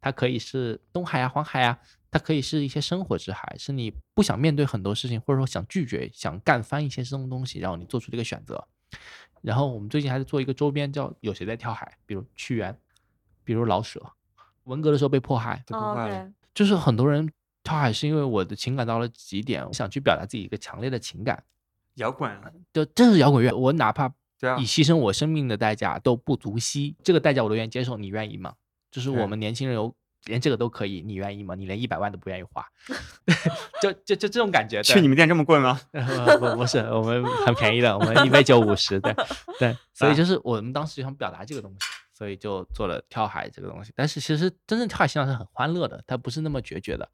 [0.01, 1.79] 它可以是东海啊、黄海啊，
[2.13, 8.63] 它可以是一些生活之海，是你不想面对很多事情，或者说想拒绝、想干翻一些这种东西，然后你做出这个选择。
[9.41, 12.79] 然后我们最近还在做一个周边，叫有谁在跳海，比如屈原，
[13.43, 14.01] 比如老舍，
[14.65, 16.21] 文革的时候被迫害，被破哦坏了。
[16.21, 17.29] ，OK，就是很多人
[17.65, 21.43] 跳海是因为我的情感到了极点，我想去表达自己一个强烈的情感，
[21.95, 24.07] 摇滚，啊就这是摇滚乐，我哪怕
[24.61, 28.55] 以，牺牲我生命的代价都不足惜，这个代价我都愿意接受，你愿意吗？
[28.91, 29.93] 就是我们年轻人有
[30.27, 31.55] 连这个都可以，你愿意吗？
[31.55, 32.67] 你连一百万都不愿意花，
[33.83, 34.83] 就就就这种感觉。
[34.83, 35.81] 去你们店这么贵吗？
[35.93, 39.15] 呃不不是，我们很便宜的，我们一杯酒五十，对
[39.59, 41.79] 对，所以啊就是我们当时就想表达这个东西，
[42.13, 43.93] 所以就做了跳海这个东西。
[43.97, 47.09] 但是其实真正跳海实际上是很欢乐的，它不是那么决绝的，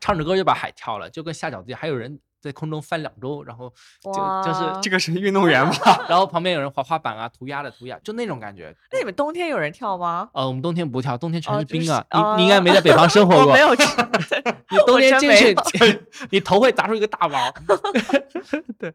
[0.00, 3.72] 唱着歌就把海跳了，就跟下饺子一样，还有人在空中翻两周，然后
[4.02, 4.12] 就
[4.44, 6.04] 就是这个是运动员吧？
[6.08, 8.74] 然后旁边有人滑滑板啊、涂鸦的涂鸦，就那种感觉。
[8.92, 10.28] 那你们冬天有人跳吗？
[10.32, 12.04] 呃，我们冬天不跳，冬天全是是冰啊！
[12.10, 13.74] 哦你你应该没在北方生活过，没有，
[14.70, 15.56] 你冬天进去，
[16.30, 17.52] 你头会砸出一个大包。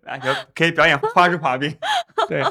[0.05, 1.69] 哎，有可以表演花式滑冰。
[2.27, 2.43] 对，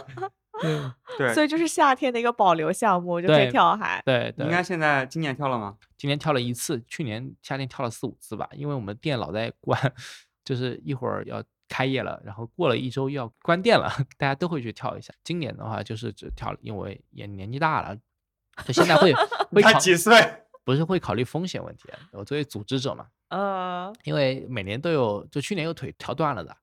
[0.60, 0.80] 对
[1.16, 4.02] 对，所以就是夏天的一个保留项目，就可以跳海。
[4.04, 4.44] 对对。
[4.44, 5.76] 应该现在今年跳了吗？
[5.96, 9.78] 今年跳了一次，去年夏天跳了四五次吧，因为我们店老在关，
[10.44, 15.12] 就是一会儿要开业了，然后过了一周又要关店了， 大家都会去跳一下。
[15.22, 17.96] 今年的话就是只跳了，因为也年纪大了，
[18.64, 19.12] 就现在会
[19.52, 20.14] 会他考几岁？
[20.64, 21.88] 不是会考虑风险问题。
[22.12, 26.56] 我作为组织者嘛，呃，因为每年都有，就去年有腿跳断了的，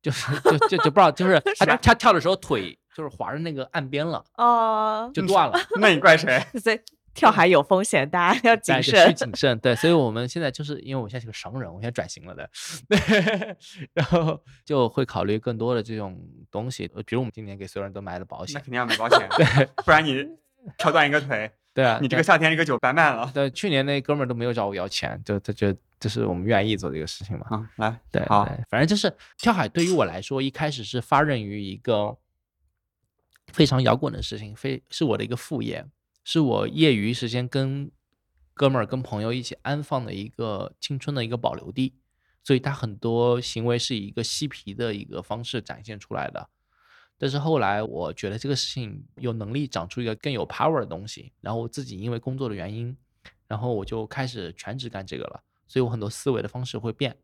[0.00, 5.58] 就是就就就不知道，就是 他他跳的时候腿就是划着那个岸边了，哦，就断了。
[5.80, 6.38] 那你怪谁？
[6.60, 6.80] 所以
[7.14, 9.14] 跳海有风险，大家要谨慎，需慎。
[9.16, 9.58] 谨慎。
[9.58, 12.48] 对，所以我们现在就是因为我现在是个商人，我现在转型了的，
[13.92, 16.18] 然后就会考虑更多的这种
[16.50, 20.26] 东西，呃比如我们今年给所有人都买了保险那肯，定要买保险，对， 不然你
[20.78, 23.30] 跳断一个腿，对啊，你这个夏天这个酒白卖了。
[23.34, 27.46] 对，去年那哥们儿都没有找我要钱，就他觉得就是我们愿意做这个事情嘛。
[27.50, 32.16] 啊，来，对，好对，反正就是跳海对于我来说，一开始是发轫于一个
[33.52, 35.84] 非常摇滚的事情，非是我的一个副业，
[36.24, 37.90] 是我业余时间跟
[38.54, 41.94] 哥们儿、跟朋友一起安放的一个青春的一个保留地，
[42.44, 46.48] 所以他很多行为是以一个嬉皮的一个方式展现出来的。
[47.16, 52.96] 但是后来我觉得这个事情有能力长出一个更有 power 的东西，然后我自己因为工作的原因，
[53.46, 57.16] 然后我就开始全职干这个了，所以我很多思维的方式会变，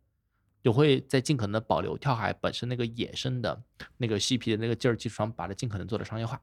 [0.63, 3.63] 就会在尽可能地保留跳海本身那个野生的
[3.97, 6.41] 那个嬉皮的那个劲儿基础上，把它尽可能做的商业化。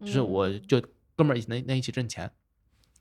[0.00, 0.82] 就是我嗯就
[1.16, 2.30] 哥们儿一起能能一起挣钱，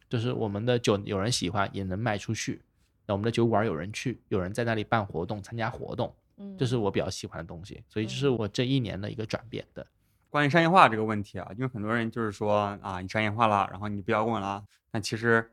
[0.10, 2.64] 就是我们的酒有人喜欢也能卖出去，
[3.06, 9.86] 那我们的酒馆有人去，有人在那里办活动参加活动，嗯这是我比较喜欢的东西，所以这是我这一年的一个转变的。
[10.30, 15.52] 关于商业化这个问题啊，因为很多人就是说啊，你商业化了，然后你不摇滚了，但其实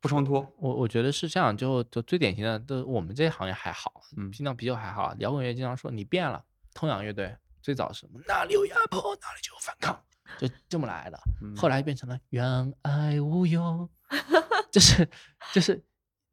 [0.00, 0.46] 不冲突。
[0.58, 6.44] 我我觉得是这样，就就最典型的，都我们这行业还好，嗯精酿啤酒还好，摇滚乐经常说你变了。
[6.74, 9.98] 痛仰乐队最早是哪里有压迫哪里就有反抗，
[10.38, 11.18] 就这么来的。
[11.42, 13.88] 嗯后来变成了愿爱无忧，
[14.70, 15.08] 就是
[15.52, 15.82] 就是，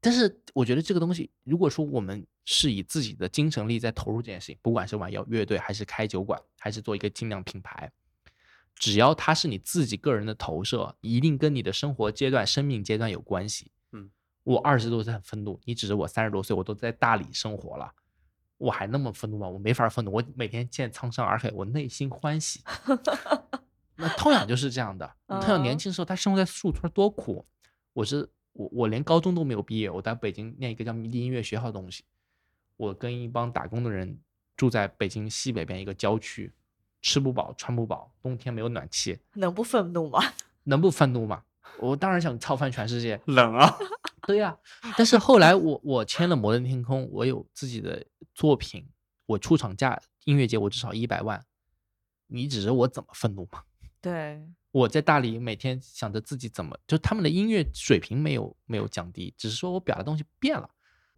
[0.01, 7.91] 但是我觉得这个东西，如果说我们是以自己的精神力在投入这件事情，不管是玩摇乐队，还是开酒馆，还是做一个精酿品牌，
[8.75, 13.71] 只要它是你自己个人的投射，一定跟你的生活阶段、生命阶段有关系。
[13.93, 14.09] 嗯，
[14.43, 17.93] 我二十多岁很愤怒，你指着我三十多岁，我都在大理生活了。
[18.57, 19.47] 我还那么愤怒吗？
[19.47, 22.61] 我没法愤怒，我每天见苍山洱海，我内心欢喜。
[23.95, 27.45] 那痛仰就是这样的，痛仰年嗯轻的时候他生活在树村多苦，
[27.93, 32.03] 我是我我连高中都没有毕业，我在北京念一个叫迷笛音乐学校的东西，
[32.77, 34.19] 我跟一帮打工的人
[34.57, 36.51] 住在北京西北边一个郊区，
[37.01, 40.19] 吃不饱穿不饱，冬天没有暖气，能不愤怒吗？
[40.65, 41.43] 能不愤怒吗？
[41.79, 43.75] 我当然想操翻全世界， 冷啊，
[44.27, 44.55] 对呀、
[44.95, 48.87] 但是后来我我签了摩登天空，我有自己的作品，
[49.25, 51.43] 我出厂价音乐节我至少一百万，
[52.27, 53.63] 你指着我怎么愤怒吗？
[54.03, 60.69] 对，我在大理每天想着自己怎么，就他们的音乐水平没有没有降低，只是说我表达东西变了。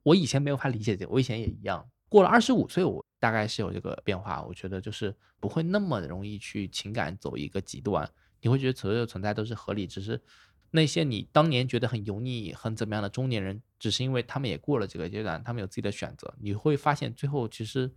[0.04, 1.84] 我以前没有法理解这个，我以前也一样。
[2.08, 4.44] 过了二十五岁，我大概是有这个变化。
[4.44, 8.08] 我觉得就是不会那么容易去情感走一个极端，
[8.40, 10.22] 你会觉得所有的存在都是合理，只是
[10.70, 16.32] 那些你当年觉得很油腻、很怎么样的中年人，只是因为他们也过了这个阶段，他们有自己的选择。
[16.40, 17.92] 你会发现最后其实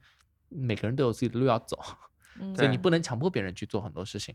[0.48, 1.78] 每个人都有自己的路要走。
[2.40, 4.32] 嗯所以你不能强迫别人去做很多事情。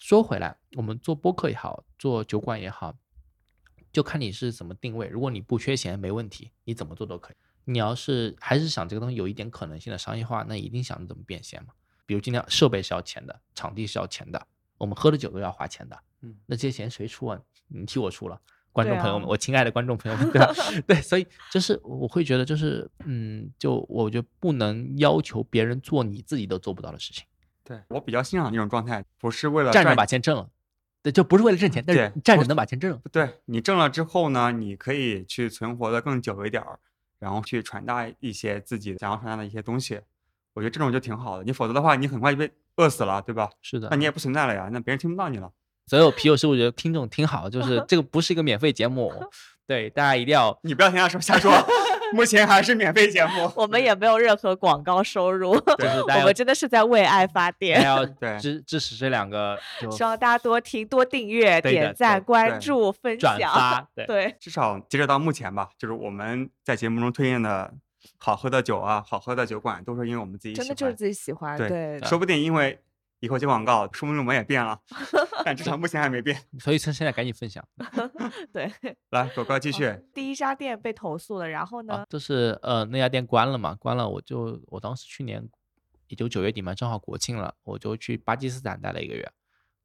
[0.00, 2.96] 说回来，我们做播客也好，做酒馆也好，
[3.92, 5.06] 就看你是怎么定位。
[5.06, 7.36] 如果你不缺钱，没问题，你怎么做都可以。
[7.66, 11.74] 你要是还是想这个东西有一点可能性的商业化，那一定想着怎么变现嘛。
[12.06, 14.44] 比如今天设备是要钱的，场地是要钱的，
[14.78, 15.96] 我们喝的酒都要花钱的。
[16.22, 17.40] 嗯，那这些钱谁出啊？
[17.68, 18.40] 你替我出了。
[18.72, 20.54] 观众朋友们，我亲爱的观众朋友们， 对吧？
[20.86, 27.26] 对，所以就是我会觉得，就是嗯，就我觉得不能要求别人做你自己都做不到的事情，
[27.70, 30.48] 对我比较欣赏那种状态，不是为了站着赚把钱挣了，
[31.04, 33.00] 对，就不是为了挣钱，但是你站着能把钱挣了。
[33.12, 36.80] 对你挣了之后呢，你可以去存活的更久一点儿，
[37.20, 40.00] 然后去传达一些自己想要传达的一些东西。
[40.52, 43.48] 我觉得这种就挺好的，你否则的话，你很快就被饿死了，对吧？
[43.62, 45.52] 是的那，你也不存在了呀，那别人听不到你了。
[45.86, 49.12] 所有啤酒师，我觉得听众听好，就是这个不是一个免费节目，
[49.64, 51.52] 对大家一定要你不要听他说瞎说，
[52.14, 53.50] 目前还是免费节目。
[53.54, 57.82] 我们也没有任何广告收入， 我们真的是在为爱发电。
[57.82, 59.58] 要 对支支持这两个，
[59.90, 63.52] 希望大家多听、多订阅、点赞、关注、分转享。
[63.52, 67.72] 发，对对，至少截止到目前吧，就是我们在节目中推荐的
[68.16, 70.66] 好喝的酒啊，好喝的酒馆，都是因为我们自己喜欢。
[70.66, 71.56] 真的就是自己喜欢。
[71.56, 72.78] 对对，说不定因为
[73.20, 74.80] 以后接广告，说不定我们也变了，
[75.44, 76.36] 但至少目前还没变。
[76.58, 77.62] 所以趁现在赶紧分享
[78.52, 78.70] 对。
[79.10, 79.94] 来，狗哥继续。
[80.14, 82.06] 第一家店被投诉了，然后呢啊，？
[82.08, 85.46] 就是呃那家店关了嘛，关了我就我当时去年
[86.08, 89.30] 也就九月底嘛，正好国庆了，我就去巴基斯坦待了一个月，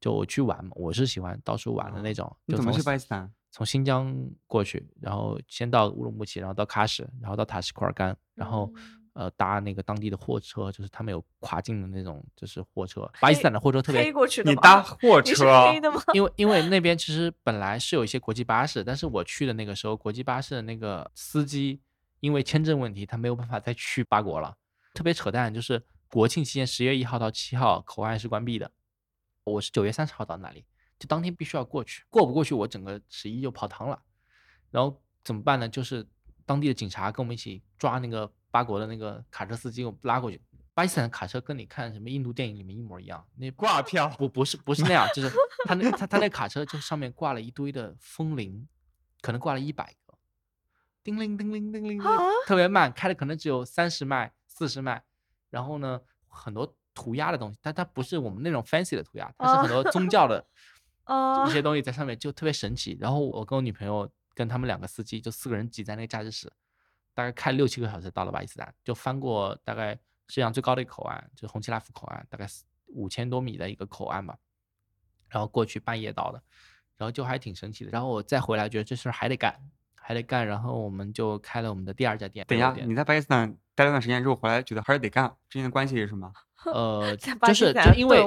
[0.00, 3.32] 就我去玩嘛，我是喜欢到处玩的那种，你怎么去巴基斯坦？
[3.52, 4.14] 从新疆
[4.46, 16.02] 过去，然后先到乌鲁木齐，然后到喀什，然后到塔什库尔干，然后嗯呃搭那个当地的货车，就是他们有跨境的那种就是货车，巴基斯坦的货车特别黑过去的你搭货车黑的吗？
[16.12, 21.80] 因为因为那边其实本来是有一些国际巴士，但是我去的那个时候，国际巴士的那个司机
[22.20, 24.54] 因为签证问题，他没有办法再去巴国了。
[24.92, 28.70] 特别扯淡，就是国庆期间十月一号到七号口岸是关闭的，
[29.44, 30.64] 我是九月三十号到那里，
[30.98, 33.98] 就当天必须要过去，过不过去我整个十一就泡汤了。
[34.70, 35.68] 然后怎么办呢？
[35.68, 36.06] 就是
[36.44, 40.40] 当地的警察跟我们一起抓那个巴国的那个卡车司机给，我拉过去。
[40.72, 45.30] 巴基斯坦的卡车跟你看什么印度电影里面一模一样，那挂票不不是不是那样，就是
[45.66, 48.66] 他那他他那卡车就上面挂了一堆的风铃，
[49.20, 50.14] 可能挂了一百个，
[51.04, 52.02] 叮铃叮铃叮铃，
[52.46, 55.02] 特别慢，开的可能只有三十迈、四十迈，
[55.50, 60.46] 然后呢很多涂鸦的东西，但它不是我们那种 fancy 的涂鸦，它是很多宗教的
[61.04, 62.96] 啊一些东西在上面，就特别神奇。
[62.98, 66.52] 然后我跟我女朋友跟他们两个司机就四个人挤在那个驾驶室，
[67.16, 69.94] 大概开六七个小时到了巴基斯坦，就翻过大概
[70.28, 72.46] 世界上最高的一个口岸，就是红旗拉夫口岸，大概
[72.88, 74.36] 五千多米的一个口岸吧。
[75.30, 76.42] 然后过去半夜到的，
[76.98, 77.90] 然后就还挺神奇的。
[77.90, 79.58] 然后我再回来，觉得这事儿还得干，
[79.94, 80.46] 还得干。
[80.46, 82.44] 然后我们就开了我们的第二家店。
[82.46, 86.30] 等一下，你在巴基斯坦待了段时间之后回来，觉得还是得干，之间的关系是什么？
[86.66, 88.20] 呃，就是就因为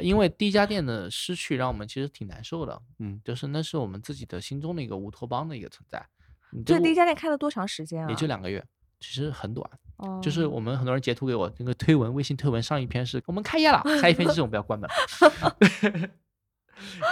[0.00, 2.80] 因为第一家店的失去，让我们其实挺难受的。
[2.98, 6.04] 嗯，就是那是我们自己的心中的一个乌托邦的一个存在。
[6.52, 8.08] 你这就第一家店开了多长时间啊？
[8.08, 8.64] 也就两个月，
[9.00, 9.68] 其实很短。
[9.96, 14.88] 哦，就是我们很多人截图给我那个推文，微信推文上一篇是我们开业了，下一篇就 是我们要关门。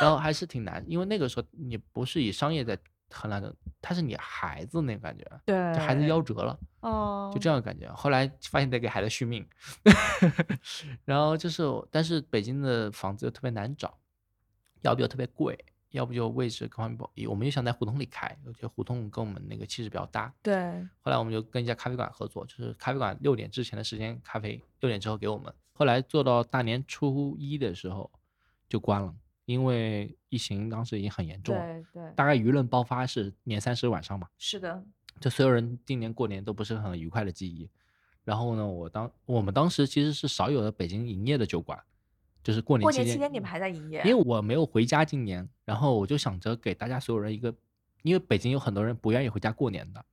[0.01, 2.79] 然后还是挺难，因为那个时候你不是以商业在
[3.11, 7.93] 衡量的，他是你孩子那个感觉，对，就孩子夭折了，哦，就这样的感觉。
[7.93, 9.45] 后来发现得给孩子续命，
[11.05, 13.99] 然后就是，但是北京的房子又特别难找，
[14.83, 15.59] 要不就特别贵，
[15.91, 17.13] 要不就位置各方面不好。
[17.29, 20.33] 我们又想在胡同里开，我觉得胡同跟我们那个气质比较搭。
[20.43, 20.57] 对，
[21.01, 25.53] 后来我们就跟一家咖啡馆合作，就是咖啡馆六点之前的时间咖啡，六点之后给我们。
[25.73, 28.11] 后来做到大年初一的时候
[28.69, 29.15] 就关了，
[29.45, 34.83] 因为疫情当时已经很严重了，对对，大概舆论爆发是年三十晚上嘛，是的，
[35.21, 37.69] 就所有人今年过年都不是很愉快的记忆。
[38.25, 41.81] 然后呢，我当我们当时其实是少有的北京营业的酒馆，
[42.47, 44.01] 就是过年期间，期间你们还在营业？
[44.05, 47.53] 因为我没有回家今年，然后我就想着给大家所有人一个，
[48.05, 50.05] 因为北京有很多人不愿意回家过年的，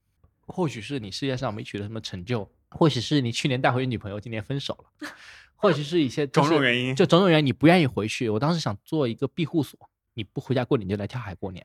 [0.48, 5.08] 或许是你事业上没取得什么成就，或许是你去年带回女朋友，今年分手了，
[5.56, 8.28] 或许是一些种就是种原因就种种原因你不愿意回去。
[8.30, 9.80] 我当时想做一个庇护所，
[10.16, 11.64] 你不回家过年就来跳海过年，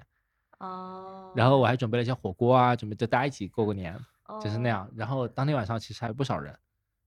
[0.59, 3.99] 哦，然后我还准备了一些火锅啊，准备就大家一起过个年，
[4.45, 4.71] 就是那哦。
[4.71, 4.91] 样。
[4.95, 6.55] 然后当天晚上其实还有不少人，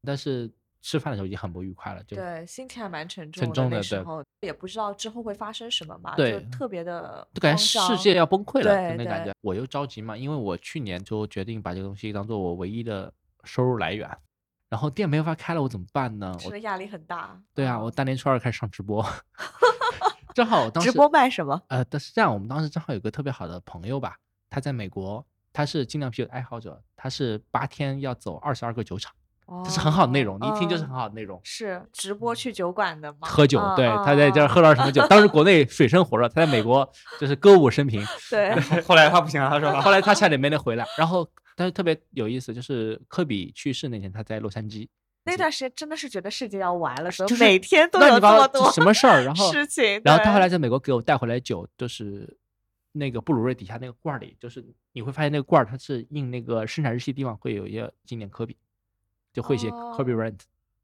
[0.03, 0.51] 但是
[0.81, 9.31] 吃饭的时候已经很不愉快了，就对，心情还蛮沉重沉重的那时候也不知道之后会发生什么嘛，对就特别的就感觉世界要崩溃了，那感觉。
[9.41, 13.13] 我又着急嘛，因为我去年就决定把这个东西当做我唯一的
[13.43, 14.09] 收入来源，
[14.69, 16.31] 然后店没法开了，我怎么办呢？
[16.35, 17.39] 我是的压力很大。
[17.53, 19.05] 对啊，嗯我大年初二开始上直播，
[20.33, 21.61] 正好我当时直播卖什么？
[21.67, 24.17] 呃，但是这样，我们当时正好有个特别好的朋友吧，
[24.49, 25.23] 他在美国，
[25.53, 29.13] 他是精酿啤酒的爱好者，他是八天要走二十二个酒厂，
[29.63, 31.39] 这是很好的内容，你一听就是很哦好的内容。
[31.43, 33.19] 是直播去酒馆的吗？
[33.21, 35.05] 喝酒，嗯对，嗯他在这儿嗯喝了什么酒？
[35.07, 36.89] 当时国内水深火热，他在美 国
[37.19, 39.81] 就是歌舞升平，对，后来他不行了，是吧？
[39.81, 44.87] 后来他差点没能回来，然后但是特别有意思，就是科比去世那天他在洛杉矶，
[45.25, 52.37] 那段时间真的是觉得世界要完了，说就是每天都有这么多什么事儿，然后事情，然后他后来在美国给我带回来酒，就是
[52.93, 58.57] 那个布鲁瑞底下那个罐儿里，就是你会发现那个罐儿它是印那个生产日期地方会有一个经典科比，
[59.33, 60.39] 就会写科比哦 Bryant。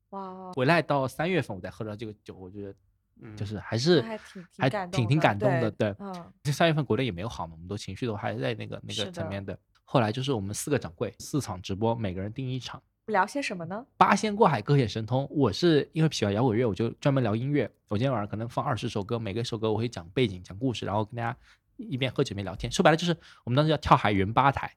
[0.10, 2.74] 哇，回来到三月份我再喝到这个酒，我觉得
[3.22, 5.96] 嗯就是还是还挺挺感动挺感动的，对对。
[6.00, 9.58] 嗯这三月份国内也没有好嘛，我们都情绪都还在那个那个层面的。
[9.84, 12.82] 后来就是我们四个掌柜四场直播，每个人定一场。
[13.08, 13.86] 聊些什么呢？
[13.96, 15.26] 八仙过海，各显神通。
[15.32, 17.72] 我是因为喜欢摇滚乐，我就专门聊音乐。
[17.88, 21.38] 我今天晚上可能放二十首歌，每个首歌我会讲背景、讲故事，然后跟大家
[21.78, 22.70] 一边喝酒一边聊天。
[22.70, 24.70] 说白了就是我们当时叫跳海云吧台，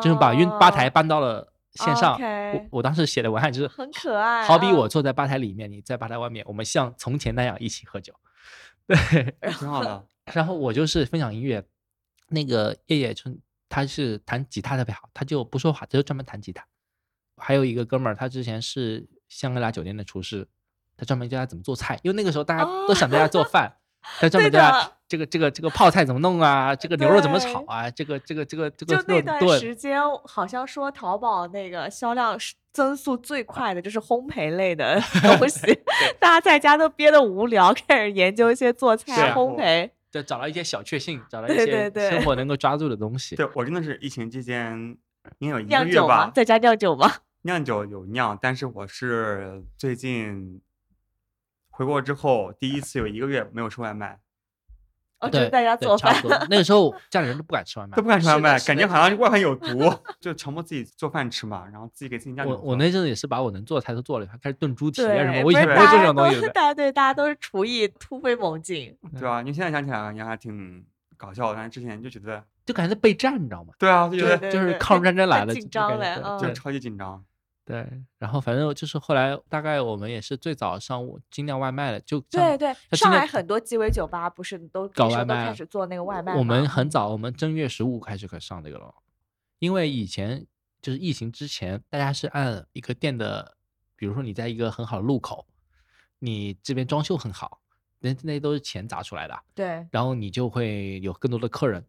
[0.00, 2.18] 就是把云吧台哦搬到了线上。
[2.20, 8.14] 我我当时写的文案就是很可爱好比啊我坐在吧台里面，你在吧台外面，我们像从前那样一起喝酒。
[8.86, 8.96] 对，
[9.58, 10.06] 挺好的。
[10.32, 11.64] 然后我就是分享音乐，
[12.28, 16.64] 那个叶叶春他是弹吉他特别好，他就不说话，他就专门弹吉他。
[17.36, 20.46] 还有一个哥们儿，他之前是香格里拉酒店的厨师，
[20.96, 23.76] 他专门教他怎么做菜，因为那个时候大家都想在家做饭，
[24.20, 29.58] 他专门对教他的这个这个这个泡菜怎么弄啊，这个牛肉怎么炒啊，这个这个这个这个就那段。
[29.58, 35.00] 时间，好像说淘宝那个销量是增速最快的就是烘焙类的
[35.38, 35.60] 东西，
[36.18, 39.90] 大家在家都憋得无聊， 开始研究一些做菜、啊烘焙。
[40.10, 43.34] 就找到一些小确幸，找到一些生活能够抓住的东西。
[43.34, 44.96] 对我真的是疫情期间
[45.38, 47.12] 应该有一个月酿酒吗吧？，在家酿酒吗？
[47.42, 50.60] 酿酒有酿，但是我是最近
[51.76, 54.20] 回国之后第一次有一个月没有吃外卖，
[55.18, 56.14] 哦，就是对，大家做饭。
[56.14, 56.46] 差不多。
[56.48, 62.62] 那个时候 家里人都不敢吃外卖都，不敢吃外卖，感觉好像外卖有 毒，就强迫自己做饭吃嘛，然后自己给自己酿酒喝。
[62.62, 66.48] 我我那阵子也是把我能做的菜都做了，还开始炖猪蹄啊，什么，我以前不会做这种东西的。
[66.50, 68.96] 大家对大家都是厨艺突飞猛进。
[69.18, 70.84] 对啊，因为现在想起来感觉还挺
[71.16, 73.72] 搞笑的，但是之前就觉得，就感觉在备战，你知道吗？
[73.78, 77.24] 对啊，就觉得就是抗日战争来了，紧张了就超级紧张。
[77.64, 77.86] 对。
[78.18, 86.38] 然后反正就是后来大概我们也是最早上午精酿外卖了，就对对，上海很多鸡尾酒吧不是都搞外卖开始做那个外卖吗。
[86.38, 88.94] 我们很嗯早，我们正月十五开始可上这个了，
[89.58, 90.46] 因为以前
[90.82, 93.56] 就是疫情之前，大家是按一个店的，
[93.96, 95.46] 比如说你在一个很好的路口，
[96.18, 97.60] 你这边装修很好，
[98.00, 101.84] 那那都是钱砸出来的，对然后你就会有更多的客人。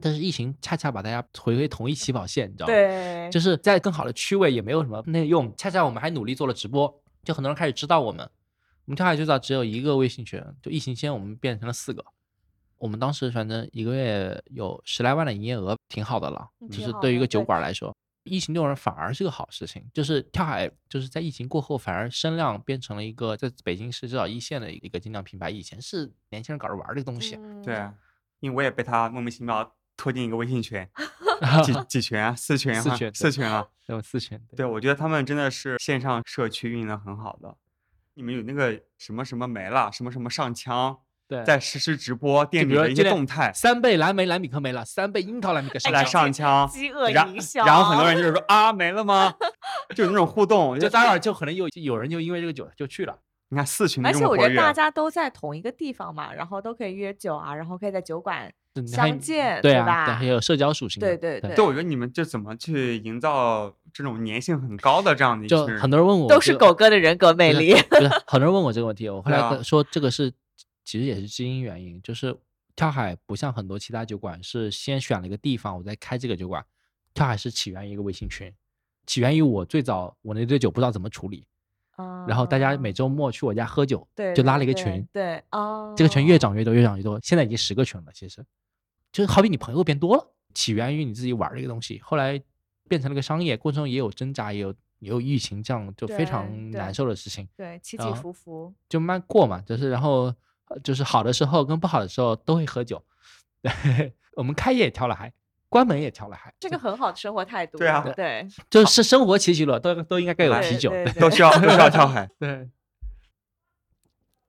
[0.00, 2.72] 但是疫情恰恰把大家回归同一起跑线，你知道吗？
[2.72, 8.28] 对，就是在更好的区位也没有什么内用，恰恰我们还努力做了直播，就很多人开始知道我们。
[8.86, 12.04] 我们跳海最早只有一个微信群，就疫情期间我们变成了四个。
[12.76, 16.68] 我们当时反正一个月有十来万的营业额，挺好的了嗯。
[16.70, 17.94] 就是对于一个酒馆来说，
[18.24, 19.86] 疫情对我而言反而是个好事情。
[19.92, 25.50] 就是跳海，就是在疫情过后，反而声量变成了一个在北京市至少一线的一个精酿品牌。
[25.50, 27.94] 以前是年轻人搞着玩儿的东西，对啊，
[28.40, 30.86] 因为我也被他莫名其妙拖进一个微信群，
[31.62, 33.68] 几几群啊，四群啊，四群四群了。
[33.88, 34.40] 有四群。
[34.56, 37.54] 对，我觉得他们真的是线上社区运营的很好的。
[38.14, 40.96] 你们有那个什么什么没了，什么什么上枪，
[41.28, 49.34] 对，在实时直播店里的一些动态，三倍蓝莓蓝米克没了，三倍樱桃蓝米克上来上枪，饥饿然营销，然后很多人就是说啊没了吗？
[49.94, 53.18] 就有那种互动，就当然就可能有有人就因为这个酒就去了。
[53.48, 58.52] 你看四群而且我觉得大家都在同一个地方嘛，然后都可以约酒啊，然后可以在酒馆
[58.86, 60.06] 相见，对啊，吧？
[60.06, 61.06] 对，还有社交属性的。
[61.06, 67.74] 对对对对，我觉得你们就怎么去营造这种粘性很高的这样的一就群人很多人问我，都是狗哥的人格魅力。
[67.88, 70.32] 不是 很多人问我这个问题，我后来说这个是
[70.84, 72.36] 其实也是基因原因，就是
[72.76, 76.64] 跳海不像很多其他酒馆是先选了一个地方，我再开这个酒馆，
[77.14, 78.52] 跳海是起源于一个微信群，
[79.06, 81.46] 起源于我最早我那堆酒不知道怎么处理，
[82.26, 88.06] 然后大家每周末去我家喝酒，就拉了一个对群，对哦，这个群越长越多，越长越多，现在已经十个群了。
[88.14, 88.42] 其实，
[89.12, 92.40] 就是好比你朋友变多了，起源于你自己玩儿这个东西，后来
[92.88, 99.60] 变成了个商业，过程中也有挣扎，也有也有疫情这样就非常难受的事情，对起起啊伏伏，就慢慢过嘛。
[99.62, 100.34] 就是然后
[100.66, 103.02] 呃就是好的时候跟不好的时候都会喝酒。
[103.62, 105.32] 对， 我们开业也跳了海，
[105.68, 107.78] 关门也跳了海，这个 很好的生活态度。
[107.78, 110.92] 对啊对，就是生活起起落都都应该该有啤酒。
[111.20, 112.28] 都需要都需要跳海。
[112.38, 112.68] 对。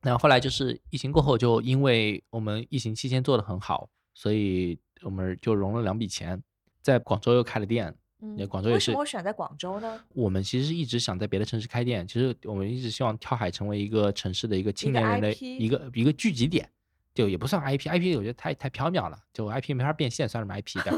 [0.01, 6.41] 然后后来就是疫情过后，就因为我们疫情期间做的很好，所以我们就融了两笔钱，
[6.81, 7.87] 在广州又开了店。
[8.23, 9.99] 嗯也广州也是为什么会选在广州呢？
[10.09, 16.69] 我们其实一直想在别的城市开店，其实我们一直希望跳海成为一个城市的一个青年人的一个一个聚集点，
[17.15, 20.91] 就也不算 IP，IP 我觉得太太缥缈了，就 IP 没法变现，算什么 IP 的？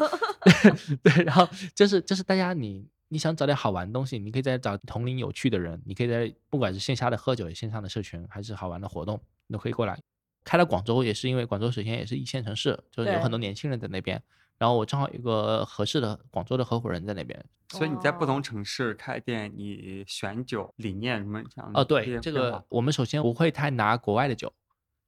[1.01, 9.97] 对，然后就是就是大家你你想找点好玩的东西，你可以在找同龄有趣的人，你可以在不管是线下的喝酒、线上的社群，还是好玩的活动，你都可以过来。
[10.43, 14.21] 开了广州也是因为广州首先也是一线城市，就是有很多年轻人在那边。
[14.59, 17.43] 然后我正好有一个合适的广州的合伙人在那边。
[17.69, 24.53] 所以你在不哦同城市开店，你选酒理念什么像哦，对，这个我们首先不会太拿国外的酒，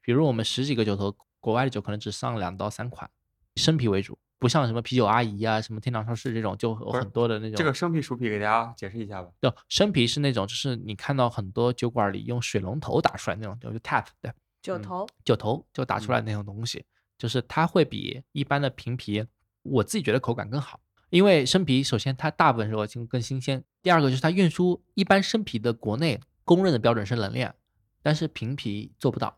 [0.01, 3.09] 比如我们十几个酒头，国外的酒可能只上两到三款，
[3.55, 7.55] 生啤为主，不像什么啤酒阿姨啊、什么天堂超市这种，就有很多的那种。
[7.55, 9.29] 这个生啤熟啤给大家解释一下吧。
[9.39, 14.33] 就生啤是那种，就是你看到很多酒馆里用水龙头打出来那种，就就 tap 对，嗯
[14.65, 16.83] 九头，酒头就打出来那种东西，
[17.17, 19.25] 就是它会比一般的平啤，
[19.61, 20.79] 我自己觉得口感更好。
[21.11, 27.53] 因为生啤首先它大部分时候就更新鲜，第二个就是它运输一般生啤的国内公认的标准是冷链，
[28.01, 29.37] 但是平皮做不到，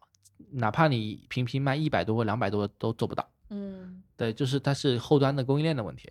[0.51, 3.30] 哪怕你平皮卖一百多或两百多都做不到。
[3.49, 6.09] 嗯对，就是它是后端的供应链的问题。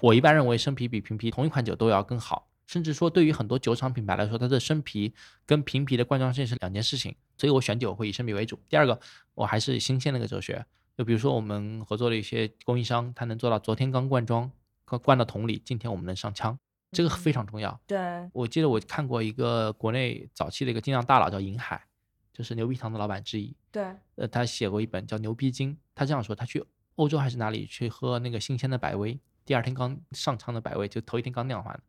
[0.00, 5.14] 我一般认为生啤比平啤同一款酒都要更好，甚至说对于很多酒厂品牌来说，它的生啤
[5.46, 8.58] 跟平啤的灌装性是两件事情，所以我选酒会以生啤为主。
[8.68, 8.98] 第二个，
[9.34, 10.64] 我还是新鲜那个哲学，
[10.96, 14.50] 就比如说我们合作的一些供应商，他能做到昨天刚灌装，
[14.84, 16.58] 刚灌到桶里，今天我们能上枪，
[16.92, 17.80] 这个非常重要。
[17.86, 17.98] 对，
[18.32, 21.84] 我记得我看过一个国内早期的一个精酿大佬叫银海，
[22.32, 23.54] 就是牛逼糖的老板之一。
[23.72, 23.84] 对，
[24.16, 26.64] 呃，他写过一本叫《牛逼经》，他这样说：他去
[26.94, 31.82] 欧洲还是哪里去喝那个新鲜的百威，第二天刚上枪的百威，就头一天刚酿完，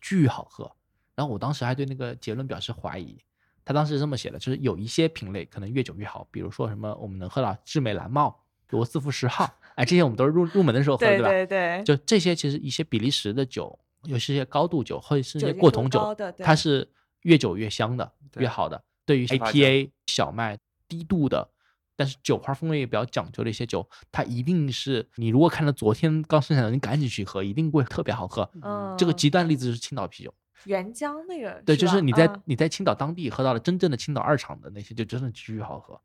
[0.00, 0.70] 巨好喝。
[1.16, 3.18] 然后我当时还对那个结论表示怀疑。
[3.64, 11.28] 他当时是这么写的，就是有一些品类可能越久越好，比如说什么我们能喝到智美蓝帽、罗斯福十号，哎，这些我们都是入入门的时候喝的，对吧？
[11.28, 16.88] 对对，就这些，其实一些比利时的酒，尤其是一些高度酒或者是一些过桶酒它是
[17.22, 18.82] 越久越香的，越好的。
[19.06, 20.58] 对于 APA 小麦
[20.88, 21.50] 低度的，
[21.96, 28.50] 但是酒花风味也比较讲究的一些酒，它一定是你如果看到昨天刚生产的，你赶紧去喝，一定会特别好喝。
[28.62, 30.34] 嗯，这个极端例子是青岛啤酒，
[30.64, 32.26] 原浆那个，对，就是你在？
[32.26, 32.42] 嗯。
[32.46, 36.00] 你在青岛当地喝到了真正的青岛二厂的那些，就真的巨好喝。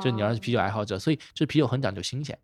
[0.00, 2.38] 就你要是啤酒爱好者，所以就是啤酒很讲究新鲜，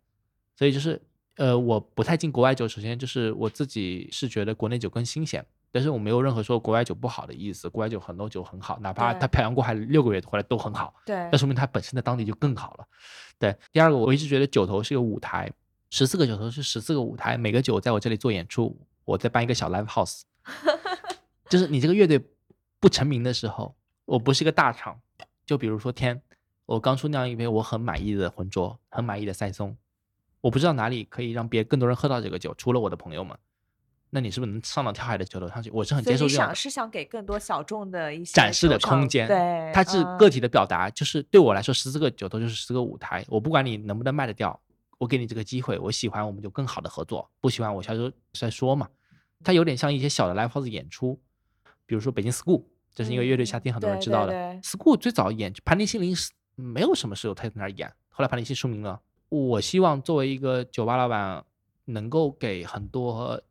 [0.55, 1.01] 所以就是
[1.37, 9.21] 呃，我不太进国外酒，首先就是我自己是觉得国内酒更新鲜，但是我没有任何说国外酒不好的意思，国外酒很多酒很好，哪怕对。
[9.21, 11.15] 它漂洋过海六个月回来都很好，对。
[11.31, 12.85] 那，说明它本身在当地就更好了。
[13.39, 15.49] 对，第二个我一直觉得酒头是个舞台，
[15.89, 20.23] 十四个酒头是十四个舞台，每个酒在我这里做演出，我再办一个小 live house，
[21.49, 22.19] 就是你这个乐队
[22.79, 23.75] 不成名的时候，
[24.05, 24.99] 我不是一个大厂，
[25.45, 26.21] 就比如说天，
[26.65, 29.75] 我刚出那样一杯我很满意的浑浊，很满意的赛松，
[30.41, 33.37] 我不知道哪里可以让别更多人喝到这个酒，除了我的朋友们。
[34.09, 35.69] 那你是不是能上到跳海的酒楼上去？
[35.69, 44.57] 我是很接受这样的想是想给更多小众的一些展示的空间，对，它是嗯个体的表达，就是对我来说，十四个酒头就是十个舞台，我不管你能不能卖得掉，
[44.97, 48.87] 我给你这个机会，我喜欢我们就更好的合作，不喜欢我下周再说嘛。
[49.43, 51.19] 它有点像一些小的 live house 演出，
[51.87, 52.63] 比如说北京 school，
[52.93, 54.31] 这是因为乐队夏天很多人嗯知道的。
[54.31, 59.01] 对对对 school 最早演盘尼西林是没有什么时候他在那儿演，后来盘尼西出名了。
[59.29, 61.43] 我希望作为一个酒吧老板，
[61.85, 63.41] 能够给很多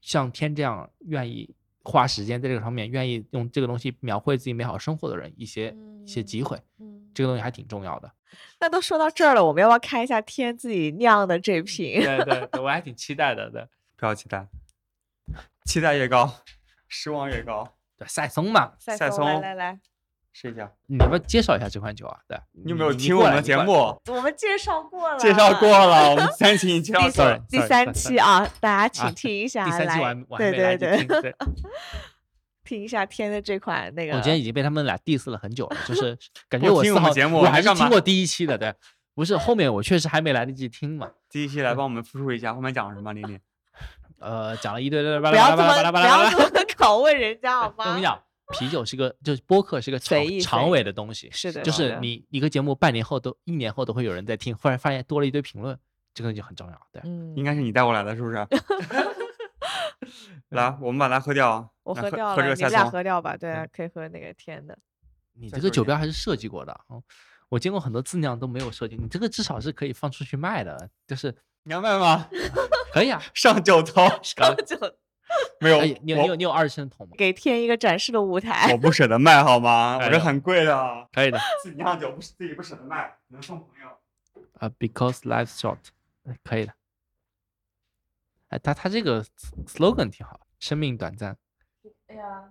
[0.00, 8.10] 像天这样愿意花时间在这个上面，愿意用这个东西描绘自己美好生活的人一些、一些机会，嗯，这个东西还挺重要的。
[8.58, 12.00] 那都说到这儿了，我们要不要看一下天自己酿的这瓶？
[12.02, 13.50] 对对对，我还挺期待的。
[13.50, 13.66] 对
[13.96, 14.48] 不要期待，
[15.66, 16.32] 期待越高，
[16.92, 17.66] 失望越高。
[17.96, 19.80] 对，赛松嘛，赛松，来来来，
[20.32, 22.18] 试一下，你要不要介绍一下这款酒啊？
[22.28, 23.56] 对，你有没有你听我们的节？
[23.56, 23.98] 目？
[24.08, 27.38] 我们介绍过了，介绍过了，我们三期已经介绍第过了。
[27.48, 31.04] 第三期啊，大家请啊听一下，第三期完我还我还对没来对。
[31.04, 31.34] 对，
[32.64, 36.16] 听一下天的这款那个，我今天已经被他们俩 diss 了很久了，就是
[36.48, 38.74] 感觉我听我们节目我还是听过第一期的，对，
[39.14, 41.10] 不是后面我确实还没来得及听嘛。
[41.28, 43.38] 第一期来帮我们复述一下后面讲了什么，玲玲。
[44.22, 46.30] 呃，讲了一堆不要这么不要。
[46.30, 46.44] 这么
[46.78, 47.74] 拷问人家好吗？
[47.78, 48.20] 我跟你讲，
[48.52, 55.78] 啤酒是个就是播客是个长尾的东西，是的就是你一个节目半年后都一年后都会有人在听，忽然发现多了一堆评论，
[56.14, 56.86] 这个就很重要。
[56.92, 58.46] 对，嗯，应该是你带过来的，是不是？
[60.50, 61.60] 来，我们把它喝掉。
[61.60, 62.90] 来我喝掉了，你们俩松。
[62.90, 63.36] 喝掉吧。
[63.36, 64.76] 对可以喝那个天的。
[65.34, 67.02] 你这个酒标还是设计过的哦。
[67.48, 72.28] 我见过很多自酿都没有设计，你这个至少是可以放出去卖的，就是你要卖吗？
[72.92, 73.22] 可以啊。
[73.34, 74.76] 上酒头搞就
[75.60, 75.78] 没有？
[75.78, 77.14] 哎，你有你有你有二十升桶吗？
[77.16, 78.76] 给天一个展示的舞台我。
[78.76, 79.96] 不舍得卖好吗？
[80.02, 83.88] 我这很贵的，可以的自己酿酒不自己不舍得卖，能送朋友。
[84.58, 85.78] 啊，because life short，
[86.24, 86.72] 哎可以的。
[88.48, 89.24] 哎，他他这个
[89.66, 91.36] slogan 挺好，生命短暂，
[92.08, 92.50] 哎呀，